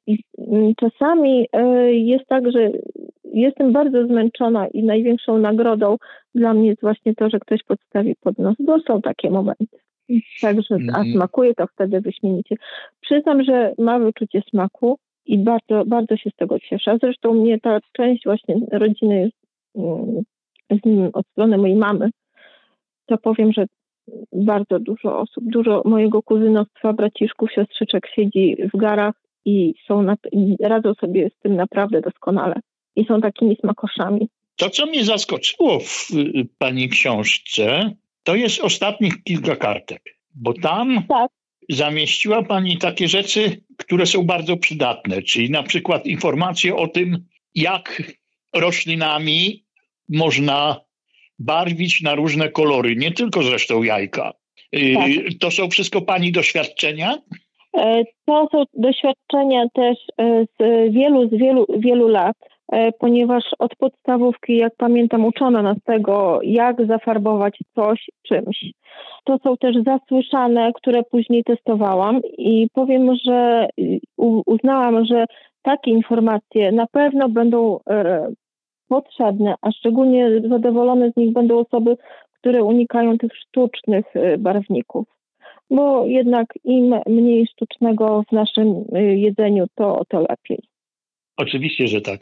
czasami 0.77 1.49
jest 1.91 2.27
tak, 2.27 2.53
że 2.53 2.71
jestem 3.41 3.73
bardzo 3.73 4.07
zmęczona 4.07 4.69
i 4.69 4.83
największą 4.83 5.39
nagrodą 5.39 5.97
dla 6.35 6.55
mnie 6.55 6.69
jest 6.69 6.81
właśnie 6.81 7.15
to, 7.15 7.31
że 7.31 7.41
ktoś 7.41 7.63
podstawi 7.63 8.15
pod 8.21 8.39
nos, 8.39 8.55
bo 8.59 8.81
są 8.81 9.03
takie 9.03 9.31
momenty. 9.31 9.79
Także, 10.41 10.75
a 10.75 10.99
mhm. 10.99 11.13
smakuje 11.13 11.55
to 11.55 11.67
wtedy 11.67 12.01
wyśmienicie. 12.01 12.57
Przyznam, 13.01 13.45
że 13.45 13.75
ma 13.79 13.99
wyczucie 13.99 14.43
smaku 14.51 14.99
i 15.27 15.39
bardzo, 15.39 15.85
bardzo 15.87 16.17
się 16.17 16.31
z 16.31 16.37
tego 16.37 16.59
cieszę. 16.61 16.99
Zresztą 17.03 17.35
mnie 17.35 17.61
ta 17.61 17.79
część 17.93 18.25
właśnie 18.25 18.57
rodziny 18.73 19.21
jest 19.21 19.37
mm, 19.77 20.23
z 20.71 21.11
od 21.13 21.27
strony 21.27 21.59
mojej 21.59 21.77
mamy, 21.77 22.11
to 23.07 23.19
powiem, 23.19 23.53
że 23.53 23.67
bardzo 24.33 24.79
dużo 24.79 25.19
osób, 25.19 25.45
dużo 25.45 25.83
mojego 25.85 26.23
kuzynostwa, 26.23 26.93
braciszków, 26.93 27.53
siostrzyczek 27.53 28.07
siedzi 28.15 28.57
w 28.75 28.79
garach 28.79 29.15
i 29.45 29.75
są 29.87 30.03
na, 30.03 30.17
i 30.33 30.57
radzą 30.61 30.95
sobie 30.95 31.31
z 31.31 31.39
tym 31.43 31.57
naprawdę 31.57 32.01
doskonale 32.01 32.61
i 32.97 33.05
są 33.05 33.21
takimi 33.21 33.57
smakoszami. 33.57 34.29
To, 34.57 34.71
co 34.71 34.87
mnie 34.87 35.05
zaskoczyło 35.05 35.81
w 35.81 36.11
y, 36.11 36.49
pani 36.59 36.89
książce, 36.89 37.95
to 38.23 38.35
jest 38.35 38.61
ostatnich 38.61 39.23
kilka 39.23 39.57
kartek, 39.57 40.03
bo 40.35 40.53
tam 40.53 41.03
tak. 41.09 41.31
zamieściła 41.69 42.43
pani 42.43 42.79
takie 42.79 43.09
rzeczy, 43.09 43.61
które 43.77 44.07
są 44.07 44.23
bardzo 44.23 44.57
przydatne, 44.57 45.23
czyli 45.23 45.51
na 45.51 45.63
przykład 45.63 46.07
informacje 46.07 46.77
o 46.77 46.89
tym, 46.89 47.25
jak 47.55 48.03
roślinami 48.55 49.65
można 50.09 50.81
barwić 51.39 52.03
na 52.03 52.15
różne 52.15 52.49
kolory, 52.49 52.97
nie 52.97 53.13
tylko 53.13 53.43
zresztą 53.43 53.83
jajka. 53.83 54.33
Y, 54.77 54.95
tak. 54.95 55.11
To 55.41 55.51
są 55.51 55.71
wszystko 55.71 56.03
pani 56.03 56.33
doświadczenia? 56.33 57.19
E, 57.77 58.05
to 58.27 58.49
są 58.53 58.65
doświadczenia 58.75 59.67
też 59.75 59.99
e, 60.19 60.45
z 60.45 60.93
wielu, 60.95 61.29
z 61.29 61.31
wielu, 61.31 61.67
wielu 61.79 62.09
lat 62.09 62.37
ponieważ 62.99 63.45
od 63.59 63.77
podstawówki, 63.77 64.57
jak 64.57 64.73
pamiętam, 64.77 65.25
uczono 65.25 65.63
nas 65.63 65.77
tego, 65.85 66.41
jak 66.43 66.87
zafarbować 66.87 67.59
coś 67.75 68.07
czymś. 68.23 68.73
To 69.25 69.39
są 69.39 69.57
też 69.57 69.77
zasłyszane, 69.87 70.73
które 70.75 71.03
później 71.03 71.45
testowałam 71.45 72.21
i 72.39 72.69
powiem, 72.75 73.17
że 73.25 73.69
uznałam, 74.47 75.05
że 75.05 75.25
takie 75.63 75.91
informacje 75.91 76.73
na 76.73 76.87
pewno 76.87 77.29
będą 77.29 77.79
e, 77.91 78.29
potrzebne, 78.89 79.55
a 79.63 79.73
szczególnie 79.73 80.31
zadowolone 80.49 81.11
z 81.11 81.17
nich 81.17 81.33
będą 81.33 81.59
osoby, 81.59 81.97
które 82.41 82.63
unikają 82.63 83.19
tych 83.19 83.37
sztucznych 83.37 84.17
e, 84.17 84.39
barwników. 84.39 85.07
Bo 85.71 86.07
jednak 86.07 86.47
im 86.65 86.95
mniej 87.07 87.47
sztucznego 87.47 88.23
w 88.29 88.33
naszym 88.33 88.85
e, 88.93 89.03
jedzeniu, 89.03 89.67
to, 89.75 90.03
to 90.09 90.21
lepiej. 90.21 90.59
Oczywiście, 91.37 91.89
że 91.89 92.01
tak. 92.01 92.21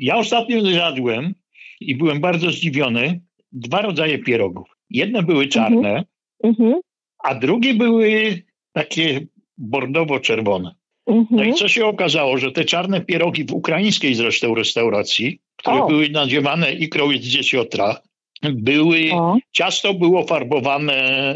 Ja 0.00 0.16
ostatnio 0.16 0.60
zjadłem 0.60 1.34
i 1.80 1.96
byłem 1.96 2.20
bardzo 2.20 2.50
zdziwiony. 2.50 3.20
Dwa 3.52 3.82
rodzaje 3.82 4.18
pierogów. 4.18 4.68
Jedne 4.90 5.22
były 5.22 5.48
czarne, 5.48 6.04
mhm. 6.44 6.80
a 7.24 7.34
drugie 7.34 7.74
były 7.74 8.42
takie 8.72 9.26
bordowo-czerwone. 9.58 10.74
Mhm. 11.06 11.26
No 11.30 11.44
i 11.44 11.54
co 11.54 11.68
się 11.68 11.86
okazało, 11.86 12.38
że 12.38 12.52
te 12.52 12.64
czarne 12.64 13.00
pierogi 13.00 13.44
w 13.44 13.52
ukraińskiej 13.52 14.14
zresztą 14.14 14.54
restauracji, 14.54 15.40
które 15.56 15.82
o. 15.82 15.86
były 15.86 16.08
nadziewane 16.08 16.72
ikrą 16.72 17.12
z 17.12 17.20
dzieciotra, 17.20 18.00
były, 18.42 19.12
o. 19.12 19.36
ciasto 19.52 19.94
było 19.94 20.26
farbowane 20.26 21.34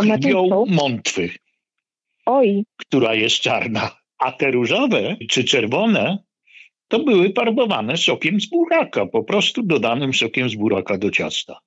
krwią 0.00 0.64
mątwy, 0.68 1.30
Oj. 2.26 2.64
która 2.76 3.14
jest 3.14 3.40
czarna. 3.40 3.90
A 4.18 4.32
te 4.32 4.50
różowe 4.50 5.16
czy 5.30 5.44
czerwone 5.44 6.18
to 6.92 6.98
były 6.98 7.32
farbowane 7.32 7.96
sokiem 7.96 8.40
z 8.40 8.46
buraka, 8.46 9.06
po 9.06 9.22
prostu 9.24 9.62
dodanym 9.62 10.12
sokiem 10.12 10.48
z 10.48 10.54
buraka 10.54 10.98
do 10.98 11.10
ciasta. 11.10 11.58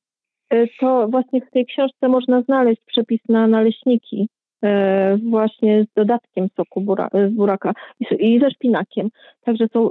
E, 0.50 0.68
to 0.80 1.08
właśnie 1.08 1.42
w 1.42 1.52
tej 1.52 1.66
książce 1.66 2.08
można 2.08 2.42
znaleźć 2.42 2.82
przepis 2.86 3.20
na 3.30 3.48
naleśniki 3.48 4.28
e, 4.64 5.18
właśnie 5.18 5.84
z 5.84 5.94
dodatkiem 5.96 6.48
soku 6.58 6.82
bura, 6.82 7.10
z 7.30 7.34
buraka 7.34 7.74
i 8.20 8.40
ze 8.40 8.52
szpinakiem. 8.52 9.10
Także 9.44 9.68
są, 9.74 9.90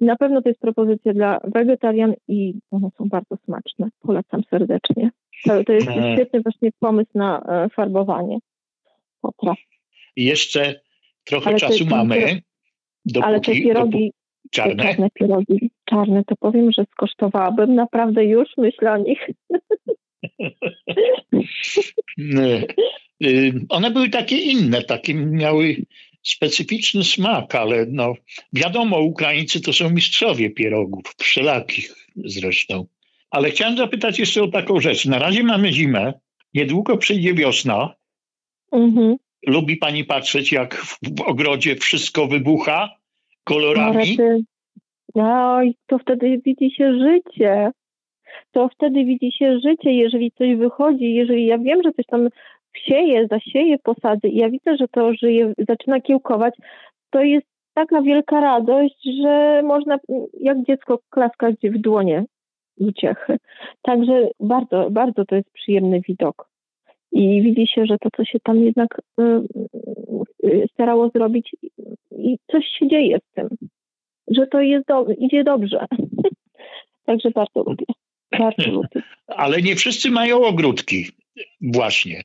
na 0.00 0.16
pewno 0.16 0.42
to 0.42 0.48
jest 0.48 0.60
propozycja 0.60 1.14
dla 1.14 1.40
wegetarian 1.44 2.14
i 2.28 2.54
one 2.70 2.88
są 2.98 3.08
bardzo 3.08 3.36
smaczne. 3.44 3.88
Polecam 4.00 4.42
serdecznie. 4.50 5.10
To, 5.44 5.64
to 5.64 5.72
jest 5.72 5.88
e... 5.88 6.14
świetny 6.14 6.40
właśnie 6.40 6.70
pomysł 6.78 7.10
na 7.14 7.40
e, 7.40 7.68
farbowanie 7.68 8.38
potraw. 9.20 9.56
Jeszcze 10.16 10.80
trochę 11.24 11.50
ale 11.50 11.58
czasu 11.58 11.86
mamy. 11.86 12.40
Dopóki, 13.06 13.28
ale 13.28 13.40
te 13.40 13.52
pierogi, 13.52 14.12
czarne? 14.54 14.84
czarne 14.84 15.08
pierogi, 15.10 15.70
czarne, 15.84 16.24
to 16.24 16.36
powiem, 16.36 16.72
że 16.72 16.84
skosztowałabym. 16.92 17.74
Naprawdę 17.74 18.24
już 18.24 18.48
myślę 18.56 18.92
o 18.92 18.96
nich. 18.96 19.26
Y, 23.24 23.52
one 23.68 23.90
były 23.90 24.08
takie 24.08 24.38
inne, 24.38 24.82
takie 24.82 25.14
miały 25.14 25.76
specyficzny 26.22 27.04
smak, 27.04 27.54
ale 27.54 27.86
no 27.88 28.14
wiadomo, 28.52 29.00
Ukraińcy 29.00 29.60
to 29.60 29.72
są 29.72 29.90
mistrzowie 29.90 30.50
pierogów, 30.50 31.02
wszelakich 31.18 31.94
zresztą. 32.16 32.86
Ale 33.30 33.50
chciałem 33.50 33.76
zapytać 33.76 34.18
jeszcze 34.18 34.42
o 34.42 34.48
taką 34.48 34.80
rzecz. 34.80 35.06
Na 35.06 35.18
razie 35.18 35.42
mamy 35.42 35.72
zimę, 35.72 36.12
niedługo 36.54 36.96
przyjdzie 36.96 37.34
wiosna. 37.34 37.94
Mhm. 38.72 39.16
Lubi 39.46 39.76
pani 39.76 40.04
patrzeć, 40.04 40.52
jak 40.52 40.76
w 41.02 41.20
ogrodzie 41.20 41.76
wszystko 41.76 42.26
wybucha 42.26 42.90
kolorami? 43.44 44.16
No, 45.14 45.60
to 45.86 45.98
wtedy 45.98 46.40
widzi 46.44 46.70
się 46.70 46.98
życie. 46.98 47.70
To 48.52 48.68
wtedy 48.68 49.04
widzi 49.04 49.32
się 49.32 49.58
życie, 49.58 49.92
jeżeli 49.92 50.32
coś 50.32 50.56
wychodzi, 50.56 51.14
jeżeli 51.14 51.46
ja 51.46 51.58
wiem, 51.58 51.82
że 51.84 51.92
coś 51.92 52.06
tam 52.06 52.28
wsieje, 52.72 53.26
zasieje 53.30 53.78
posady 53.78 54.28
i 54.28 54.36
ja 54.36 54.50
widzę, 54.50 54.76
że 54.76 54.88
to 54.88 55.14
żyje, 55.14 55.52
zaczyna 55.68 56.00
kiełkować, 56.00 56.54
to 57.10 57.22
jest 57.22 57.46
taka 57.74 58.02
wielka 58.02 58.40
radość, 58.40 59.08
że 59.22 59.62
można 59.62 59.98
jak 60.40 60.66
dziecko 60.66 60.98
klaskać 61.10 61.54
w 61.62 61.78
dłonie 61.78 62.24
z 62.76 62.88
uciechy. 62.88 63.36
Także 63.82 64.28
bardzo, 64.40 64.90
bardzo 64.90 65.24
to 65.24 65.36
jest 65.36 65.50
przyjemny 65.52 66.00
widok. 66.00 66.48
I 67.12 67.42
widzi 67.42 67.66
się, 67.66 67.86
że 67.86 67.98
to, 67.98 68.08
co 68.16 68.24
się 68.24 68.40
tam 68.40 68.58
jednak 68.58 69.00
y, 69.20 69.22
y, 70.44 70.66
starało 70.72 71.08
zrobić, 71.08 71.56
i 72.24 72.38
coś 72.52 72.64
się 72.78 72.88
dzieje 72.88 73.18
z 73.18 73.34
tym, 73.34 73.48
że 74.30 74.46
to 74.46 74.60
jest 74.60 74.86
do, 74.86 75.06
idzie 75.18 75.44
dobrze. 75.44 75.86
Także 77.06 77.30
bardzo 77.30 77.62
lubię. 77.62 77.84
Bardzo 78.38 78.70
lubię. 78.70 79.02
Ale 79.26 79.62
nie 79.62 79.76
wszyscy 79.76 80.10
mają 80.10 80.44
ogródki. 80.44 81.06
Właśnie. 81.60 82.22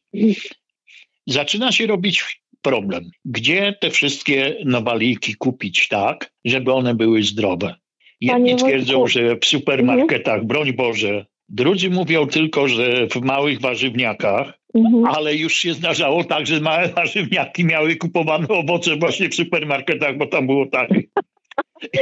Zaczyna 1.27 1.71
się 1.71 1.88
robić 1.88 2.41
problem. 2.62 3.03
Gdzie 3.25 3.73
te 3.81 3.89
wszystkie 3.89 4.55
nawaliki 4.65 5.35
kupić 5.35 5.88
tak, 5.88 6.31
żeby 6.45 6.73
one 6.73 6.95
były 6.95 7.23
zdrowe? 7.23 7.75
Jedni 8.21 8.55
twierdzą, 8.55 9.07
że 9.07 9.35
w 9.35 9.45
supermarketach, 9.45 10.45
broń 10.45 10.73
Boże. 10.73 11.25
Drudzy 11.49 11.89
mówią 11.89 12.27
tylko, 12.27 12.67
że 12.67 13.07
w 13.07 13.15
małych 13.21 13.62
warzywniakach, 13.62 14.59
mhm. 14.73 15.05
ale 15.05 15.36
już 15.36 15.53
się 15.53 15.73
zdarzało 15.73 16.23
tak, 16.23 16.47
że 16.47 16.62
małe 16.62 16.88
warzywniaki 16.88 17.65
miały 17.65 17.95
kupowane 17.95 18.47
owoce 18.47 18.95
właśnie 18.95 19.29
w 19.29 19.36
supermarketach, 19.36 20.17
bo 20.17 20.25
tam 20.25 20.47
było 20.47 20.65
tak. 20.65 20.89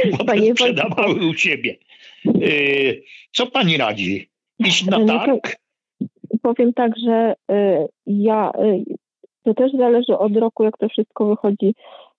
I 0.04 0.10
potem 0.18 0.44
sprzedawały 0.44 1.28
u 1.28 1.34
siebie. 1.34 1.76
Y, 2.26 3.02
co 3.32 3.46
pani 3.46 3.76
radzi? 3.76 4.28
Iść 4.58 4.86
na 4.86 5.06
tak? 5.06 5.56
Powiem 6.42 6.72
tak, 6.72 6.92
że 7.06 7.34
y, 7.50 7.88
ja, 8.06 8.52
y, 8.64 8.84
to 9.44 9.54
też 9.54 9.72
zależy 9.72 10.18
od 10.18 10.36
roku, 10.36 10.64
jak 10.64 10.78
to 10.78 10.88
wszystko 10.88 11.26
wychodzi 11.26 11.74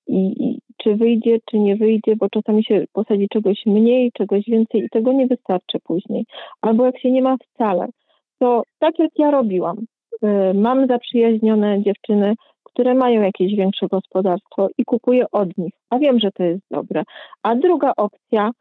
i, 0.07 0.45
i 0.45 0.59
czy 0.77 0.95
wyjdzie, 0.95 1.39
czy 1.51 1.59
nie 1.59 1.75
wyjdzie, 1.75 2.15
bo 2.15 2.29
czasami 2.29 2.63
się 2.63 2.85
posadzi 2.93 3.27
czegoś 3.33 3.65
mniej, 3.65 4.11
czegoś 4.11 4.43
więcej 4.47 4.81
i 4.81 4.89
tego 4.89 5.13
nie 5.13 5.27
wystarczy 5.27 5.79
później. 5.83 6.25
Albo 6.61 6.85
jak 6.85 6.99
się 6.99 7.11
nie 7.11 7.21
ma 7.21 7.37
wcale, 7.37 7.87
to 8.39 8.63
tak 8.79 8.99
jak 8.99 9.11
ja 9.17 9.31
robiłam, 9.31 9.85
mam 10.53 10.87
zaprzyjaźnione 10.87 11.83
dziewczyny, 11.83 12.35
które 12.63 12.93
mają 12.93 13.21
jakieś 13.21 13.55
większe 13.55 13.87
gospodarstwo 13.87 14.67
i 14.77 14.85
kupuję 14.85 15.25
od 15.31 15.57
nich, 15.57 15.73
a 15.89 15.99
wiem, 15.99 16.19
że 16.19 16.31
to 16.31 16.43
jest 16.43 16.61
dobre. 16.71 17.03
A 17.43 17.55
druga 17.55 17.93
opcja, 17.97 18.51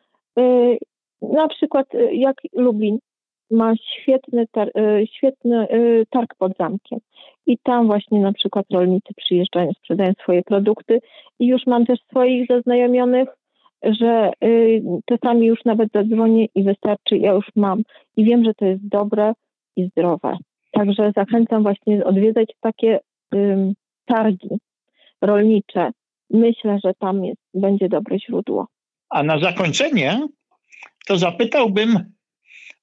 na 1.22 1.48
przykład 1.48 1.86
jak 2.12 2.36
Lublin, 2.52 2.98
ma 3.50 3.74
świetny, 3.76 4.46
tar 4.52 4.70
świetny 5.16 5.66
targ 6.10 6.34
pod 6.38 6.52
zamkiem. 6.58 6.98
I 7.46 7.58
tam 7.58 7.86
właśnie 7.86 8.20
na 8.20 8.32
przykład 8.32 8.66
rolnicy 8.72 9.14
przyjeżdżają, 9.16 9.72
sprzedają 9.72 10.12
swoje 10.22 10.42
produkty 10.42 11.00
i 11.38 11.46
już 11.46 11.66
mam 11.66 11.86
też 11.86 11.98
swoich 12.10 12.46
zaznajomionych, 12.50 13.28
że 13.82 14.30
y, 14.44 14.82
czasami 15.04 15.46
już 15.46 15.64
nawet 15.64 15.92
zadzwonię 15.92 16.46
i 16.54 16.62
wystarczy, 16.62 17.16
ja 17.16 17.32
już 17.32 17.46
mam 17.56 17.82
i 18.16 18.24
wiem, 18.24 18.44
że 18.44 18.54
to 18.54 18.64
jest 18.64 18.88
dobre 18.88 19.32
i 19.76 19.88
zdrowe. 19.88 20.36
Także 20.78 21.12
zachęcam 21.16 21.62
właśnie 21.62 22.04
odwiedzać 22.04 22.48
takie 22.60 23.00
y, 23.34 23.74
targi 24.06 24.48
rolnicze. 25.22 25.90
Myślę, 26.30 26.78
że 26.84 26.92
tam 26.98 27.24
jest, 27.24 27.40
będzie 27.54 27.88
dobre 27.88 28.18
źródło. 28.18 28.66
A 29.10 29.22
na 29.22 29.38
zakończenie 29.38 30.28
to 31.06 31.18
zapytałbym 31.18 32.12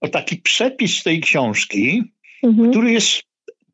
o 0.01 0.07
taki 0.07 0.37
przepis 0.37 1.03
tej 1.03 1.21
książki, 1.21 2.03
mhm. 2.43 2.71
który 2.71 2.91
jest 2.91 3.23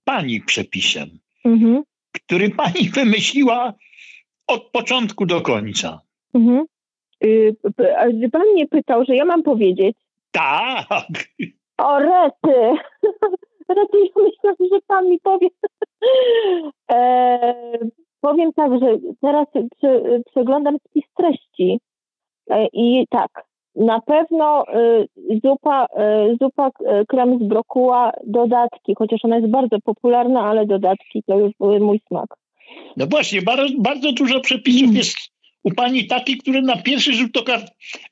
pani 0.03 0.41
przepisem, 0.41 1.09
mhm. 1.45 1.83
który 2.11 2.49
pani 2.49 2.89
wymyśliła 2.95 3.73
od 4.47 4.71
początku 4.71 5.25
do 5.25 5.41
końca. 5.41 6.01
Mhm. 6.33 6.65
Yy, 7.21 7.55
pan 8.31 8.41
mnie 8.53 8.67
pytał, 8.67 9.05
że 9.05 9.15
ja 9.15 9.25
mam 9.25 9.43
powiedzieć. 9.43 9.97
Tak. 10.31 11.27
O 11.77 11.99
rety. 11.99 12.81
Ja 13.69 13.83
myślałam, 14.15 14.57
że 14.71 14.79
pan 14.87 15.09
mi 15.09 15.19
powie. 15.19 15.47
e, 16.91 17.53
powiem 18.21 18.53
tak, 18.53 18.71
że 18.79 18.97
teraz 19.21 19.47
przeglądam 20.31 20.77
spis 20.89 21.03
treści. 21.17 21.79
E, 22.49 22.67
I 22.73 23.07
tak, 23.09 23.51
na 23.75 24.01
pewno 24.01 24.65
y, 24.75 25.07
zupa, 25.43 25.85
y, 25.85 26.37
zupa 26.41 26.67
y, 26.67 27.05
krem 27.05 27.39
z 27.39 27.43
brokuła, 27.43 28.11
dodatki, 28.27 28.93
chociaż 28.97 29.19
ona 29.23 29.37
jest 29.37 29.51
bardzo 29.51 29.79
popularna, 29.79 30.41
ale 30.41 30.65
dodatki 30.65 31.23
to 31.27 31.39
już 31.39 31.51
były 31.59 31.79
mój 31.79 32.01
smak. 32.07 32.27
No 32.97 33.07
właśnie, 33.07 33.41
bardzo, 33.41 33.73
bardzo 33.77 34.11
dużo 34.11 34.39
przepisów 34.39 34.95
jest 34.95 35.17
u 35.63 35.71
pani 35.71 36.07
takich, 36.07 36.37
które 36.37 36.61
na 36.61 36.77
pierwszy 36.77 37.13
rzut 37.13 37.37
oka 37.37 37.61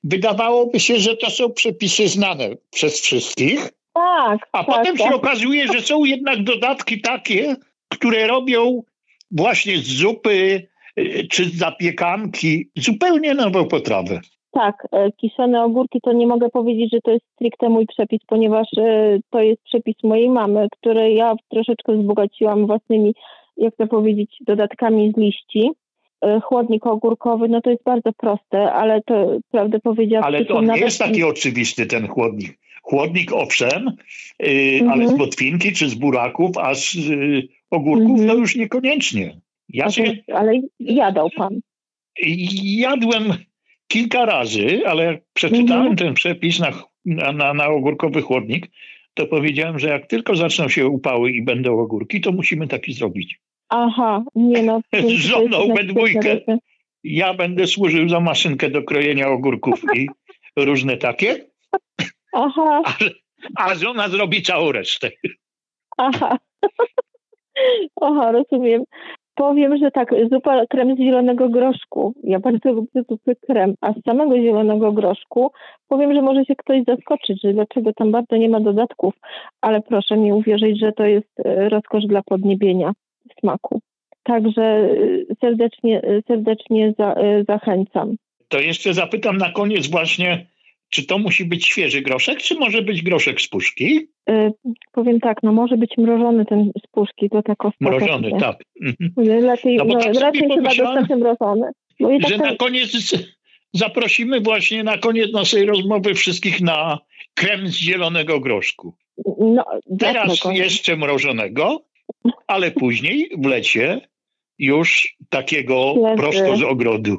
wydawałoby 0.03 0.79
się, 0.79 0.97
że 0.97 1.17
to 1.17 1.29
są 1.29 1.51
przepisy 1.53 2.07
znane 2.07 2.49
przez 2.71 3.01
wszystkich. 3.01 3.69
Tak. 3.99 4.49
A 4.51 4.63
tak, 4.63 4.65
potem 4.65 4.97
tak. 4.97 5.07
się 5.07 5.15
okazuje, 5.15 5.67
że 5.67 5.81
są 5.81 6.05
jednak 6.05 6.43
dodatki 6.43 7.01
takie, 7.01 7.55
które 7.89 8.27
robią 8.27 8.83
właśnie 9.31 9.77
z 9.77 9.88
zupy 9.88 10.67
czy 11.29 11.45
z 11.45 11.57
zapiekanki 11.57 12.69
zupełnie 12.75 13.33
nową 13.33 13.67
potrawę. 13.67 14.19
Tak, 14.51 14.88
e, 14.91 15.12
kiszone 15.12 15.63
ogórki 15.63 16.01
to 16.01 16.13
nie 16.13 16.27
mogę 16.27 16.49
powiedzieć, 16.49 16.91
że 16.93 17.01
to 17.01 17.12
jest 17.12 17.25
stricte 17.35 17.69
mój 17.69 17.85
przepis, 17.85 18.19
ponieważ 18.27 18.67
e, 18.77 19.19
to 19.29 19.41
jest 19.41 19.63
przepis 19.63 19.95
mojej 20.03 20.29
mamy, 20.29 20.67
który 20.71 21.12
ja 21.12 21.35
troszeczkę 21.49 21.97
wzbogaciłam 21.97 22.67
własnymi, 22.67 23.15
jak 23.57 23.75
to 23.75 23.88
powiedzieć, 23.88 24.38
dodatkami 24.41 25.12
z 25.12 25.17
liści. 25.17 25.71
E, 26.21 26.39
chłodnik 26.39 26.85
ogórkowy, 26.85 27.49
no 27.49 27.62
to 27.62 27.69
jest 27.69 27.83
bardzo 27.83 28.13
proste, 28.17 28.71
ale 28.73 29.01
to 29.01 29.38
prawdę 29.51 29.79
powiedziawszy... 29.79 30.27
Ale 30.27 30.45
to 30.45 30.53
są 30.53 30.62
nie 30.62 30.79
jest 30.79 30.99
taki 30.99 31.23
oczywisty 31.23 31.85
ten 31.85 32.07
chłodnik. 32.07 32.57
Chłodnik 32.81 33.33
owszem, 33.33 33.91
yy, 34.39 34.79
ale 34.81 35.03
Mhm. 35.03 35.07
z 35.09 35.17
botwinki 35.17 35.71
czy 35.71 35.89
z 35.89 35.95
buraków, 35.95 36.57
a 36.57 36.75
z 36.75 36.95
yy, 36.95 37.47
ogórków 37.71 38.09
Mhm. 38.09 38.27
no 38.27 38.33
już 38.33 38.55
niekoniecznie. 38.55 39.39
Ja 39.69 39.83
A 39.85 39.87
to 39.87 39.91
się 39.93 40.17
Ale 40.33 40.61
jadał 40.79 41.29
pan. 41.29 41.59
jadłem 42.63 43.23
kilka 43.87 44.25
razy, 44.25 44.81
ale 44.87 45.03
jak 45.03 45.21
przeczytałem 45.33 45.81
Mhm. 45.87 45.95
ten 45.95 46.13
przepis 46.13 46.59
na, 46.59 46.71
na, 47.33 47.53
na, 47.53 47.67
ogórkowy 47.67 48.21
chłodnik, 48.21 48.67
to 49.13 49.27
powiedziałem, 49.27 49.79
że 49.79 49.87
jak 49.89 50.07
tylko 50.07 50.35
zaczną 50.35 50.69
się 50.69 50.87
upały 50.87 51.31
i 51.31 51.41
będą 51.41 51.79
ogórki, 51.79 52.21
to 52.21 52.31
musimy 52.31 52.67
taki 52.67 52.93
zrobić. 52.93 53.39
Aha, 53.69 54.23
nie 54.35 54.63
no. 54.63 54.81
Z 55.07 55.09
żoną 55.09 55.67
we 55.75 55.83
dwójkę. 55.83 56.39
Ja 57.03 57.33
będę 57.33 57.67
służył 57.67 58.09
za 58.09 58.19
maszynkę 58.19 58.69
do 58.69 58.83
krojenia 58.83 59.27
ogórków 59.27 59.81
i 59.95 60.07
różne 60.55 60.97
takie, 60.97 61.45
Aha, 62.33 62.81
a 63.55 63.75
żona 63.75 64.09
zrobi 64.09 64.41
całą 64.41 64.71
resztę. 64.71 65.09
aha. 65.97 66.37
Aha, 68.01 68.31
rozumiem. 68.31 68.83
Powiem, 69.35 69.77
że 69.77 69.91
tak, 69.91 70.15
zupa 70.31 70.65
krem 70.69 70.95
z 70.95 70.99
zielonego 70.99 71.49
groszku. 71.49 72.13
Ja 72.23 72.39
bardzo 72.39 72.71
lubię 72.71 73.03
zupy 73.09 73.35
krem, 73.35 73.75
a 73.81 73.93
z 73.93 74.03
samego 74.05 74.35
zielonego 74.35 74.91
groszku 74.91 75.51
powiem, 75.87 76.13
że 76.13 76.21
może 76.21 76.45
się 76.45 76.55
ktoś 76.55 76.83
zaskoczyć, 76.87 77.41
że 77.41 77.53
dlaczego 77.53 77.93
tam 77.93 78.11
bardzo 78.11 78.37
nie 78.37 78.49
ma 78.49 78.59
dodatków, 78.59 79.13
ale 79.61 79.81
proszę 79.81 80.17
mi 80.17 80.33
uwierzyć, 80.33 80.79
że 80.79 80.91
to 80.91 81.05
jest 81.05 81.39
e, 81.45 81.69
rozkosz 81.69 82.05
dla 82.05 82.21
podniebienia 82.23 82.91
smaku. 83.39 83.81
Także 84.23 84.61
e, 84.61 84.89
serdecznie, 85.41 86.01
e, 86.01 86.21
serdecznie 86.27 86.93
za, 86.97 87.15
zachęcam. 87.47 88.15
To 88.47 88.59
jeszcze 88.59 88.93
zapytam 88.93 89.37
na 89.37 89.51
koniec 89.51 89.87
właśnie, 89.87 90.45
czy 90.89 91.06
to 91.06 91.17
musi 91.17 91.45
być 91.45 91.65
świeży 91.65 92.02
groszek, 92.02 92.39
czy 92.41 92.56
może 92.56 92.82
być 92.82 93.02
groszek 93.02 93.41
z 93.41 93.47
puszki? 93.47 94.08
E, 94.30 94.52
Powiem 94.91 95.19
tak, 95.19 95.38
no 95.43 95.52
może 95.52 95.78
być 95.78 95.97
mrożony 95.97 96.45
ten 96.45 96.71
z 96.84 96.88
puszki, 96.91 97.30
to 97.30 97.43
tak 97.43 97.65
ostatecznie. 97.65 97.97
Mrożony, 97.97 98.32
tak. 98.39 98.58
Mhm. 98.82 99.12
Lepiej, 99.45 99.78
No 99.78 99.84
no 99.84 99.99
tak 99.99 100.15
raczej 100.15 100.49
chyba 100.49 100.69
dostać 100.75 101.10
mrożony. 101.10 101.67
Bo 101.99 102.12
i 102.12 102.19
tak 102.21 102.32
Że 102.32 102.38
ten- 102.38 102.47
na 102.49 102.56
koniec 102.56 102.91
zaprosimy 103.73 104.39
właśnie 104.41 104.84
na 104.84 104.97
koniec 104.97 105.34
naszej 105.34 105.65
rozmowy 105.65 106.13
wszystkich 106.13 106.62
na 106.62 106.99
krem 107.34 107.67
z 107.67 107.75
zielonego 107.75 108.39
groszku. 108.39 108.93
no, 109.39 109.65
Teraz 109.99 110.28
dlaczego 110.28 110.52
nie? 110.52 110.58
jeszcze 110.60 110.95
mrożonego, 110.95 111.82
ale 112.47 112.71
później 112.71 113.30
w 113.38 113.45
lecie 113.45 114.02
już 114.60 115.15
takiego 115.30 115.93
Świeży. 115.97 116.15
prosto 116.17 116.58
z 116.58 116.63
ogrodu. 116.63 117.17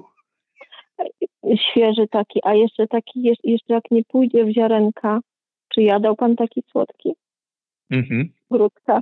Świeży 1.71 2.09
taki, 2.11 2.41
a 2.43 2.55
jeszcze 2.55 2.87
taki, 2.87 3.23
jeszcze 3.45 3.75
jak 3.75 3.85
nie 3.91 4.05
pójdzie 4.05 4.45
w 4.45 4.53
ziarenka, 4.53 5.21
czy 5.69 5.83
jadał 5.83 6.17
pan 6.17 6.37
taki 6.37 6.63
słodki? 6.71 7.15
Mhm. 7.91 8.33
Grudka. 8.51 9.01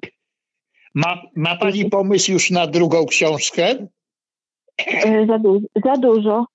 Ma, 0.94 1.22
ma 1.37 1.56
pani 1.56 1.84
pomysł 1.84 2.32
już 2.32 2.50
na 2.50 2.66
drugą 2.66 3.06
książkę? 3.06 3.87
E, 4.87 5.26
za, 5.26 5.38
du- 5.38 5.62
za 5.84 5.92
dużo. 5.92 6.46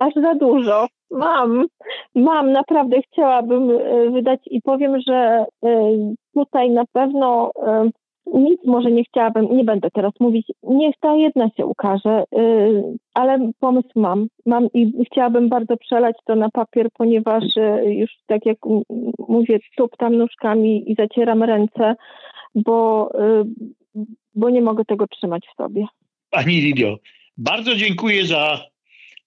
Aż 0.00 0.14
za 0.14 0.34
dużo. 0.34 0.86
Mam. 1.10 1.66
Mam, 2.14 2.52
naprawdę 2.52 3.02
chciałabym 3.02 3.70
e, 3.70 4.10
wydać 4.10 4.40
i 4.46 4.62
powiem, 4.62 5.00
że 5.08 5.44
e, 5.64 5.92
tutaj 6.34 6.70
na 6.70 6.84
pewno 6.92 7.52
nic 8.34 8.60
może 8.64 8.90
nie 8.90 9.04
chciałabym, 9.04 9.56
nie 9.56 9.64
będę 9.64 9.88
teraz 9.90 10.12
mówić, 10.20 10.46
niech 10.62 10.94
ta 11.00 11.14
jedna 11.16 11.50
się 11.56 11.66
ukaże, 11.66 12.24
e, 12.34 12.44
ale 13.14 13.50
pomysł 13.60 13.88
mam. 13.94 14.26
Mam 14.46 14.68
i 14.74 14.92
chciałabym 15.12 15.48
bardzo 15.48 15.76
przelać 15.76 16.16
to 16.26 16.34
na 16.34 16.50
papier, 16.50 16.88
ponieważ 16.94 17.44
e, 17.56 17.94
już 17.94 18.10
tak 18.26 18.46
jak 18.46 18.58
mówię, 19.28 19.58
tuptam 19.76 20.16
nóżkami 20.16 20.92
i 20.92 20.94
zacieram 20.94 21.42
ręce, 21.42 21.94
bo, 22.54 23.10
e, 23.14 23.44
bo 24.34 24.50
nie 24.50 24.62
mogę 24.62 24.84
tego 24.84 25.06
trzymać 25.06 25.46
w 25.52 25.56
sobie. 25.56 25.86
Pani 26.30 26.60
Lidio, 26.60 26.96
bardzo 27.36 27.74
dziękuję 27.74 28.26
za 28.26 28.58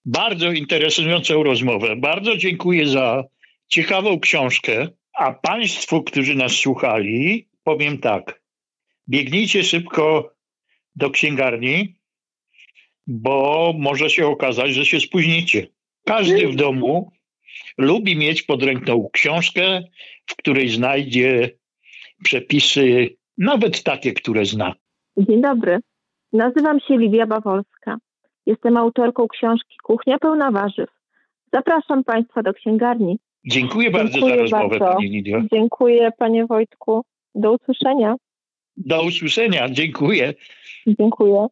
bardzo 0.04 0.52
interesującą 0.52 1.42
rozmowę. 1.42 1.96
Bardzo 1.96 2.36
dziękuję 2.36 2.86
za 2.86 3.24
ciekawą 3.68 4.20
książkę. 4.20 4.88
A 5.18 5.32
Państwu, 5.32 6.02
którzy 6.02 6.34
nas 6.34 6.52
słuchali, 6.52 7.48
powiem 7.64 7.98
tak. 7.98 8.41
Biegnijcie 9.08 9.64
szybko 9.64 10.32
do 10.96 11.10
księgarni, 11.10 11.96
bo 13.06 13.72
może 13.78 14.10
się 14.10 14.26
okazać, 14.26 14.74
że 14.74 14.84
się 14.84 15.00
spóźnicie. 15.00 15.66
Każdy 16.04 16.48
w 16.48 16.56
domu 16.56 17.12
lubi 17.78 18.16
mieć 18.16 18.42
pod 18.42 18.62
ręką 18.62 19.08
książkę, 19.12 19.82
w 20.26 20.36
której 20.36 20.68
znajdzie 20.68 21.50
przepisy, 22.24 23.16
nawet 23.38 23.82
takie, 23.82 24.12
które 24.12 24.44
zna. 24.44 24.74
Dzień 25.16 25.40
dobry. 25.42 25.80
Nazywam 26.32 26.80
się 26.80 26.98
Lidia 26.98 27.26
Bawolska. 27.26 27.96
Jestem 28.46 28.76
autorką 28.76 29.28
książki 29.28 29.76
Kuchnia 29.82 30.18
pełna 30.18 30.50
warzyw. 30.50 30.88
Zapraszam 31.52 32.04
Państwa 32.04 32.42
do 32.42 32.54
księgarni. 32.54 33.18
Dziękuję 33.44 33.90
bardzo 33.90 34.12
Dziękuję 34.12 34.34
za 34.34 34.40
rozmowę, 34.42 34.78
bardzo. 34.78 34.94
Pani 34.94 35.08
Lidio. 35.08 35.42
Dziękuję 35.52 36.10
Panie 36.18 36.46
Wojtku. 36.46 37.04
Do 37.34 37.52
usłyszenia. 37.52 38.16
Do 38.76 39.02
usłyszenia. 39.02 39.68
Dziękuję. 39.70 40.34
Dziękuję. 40.86 41.46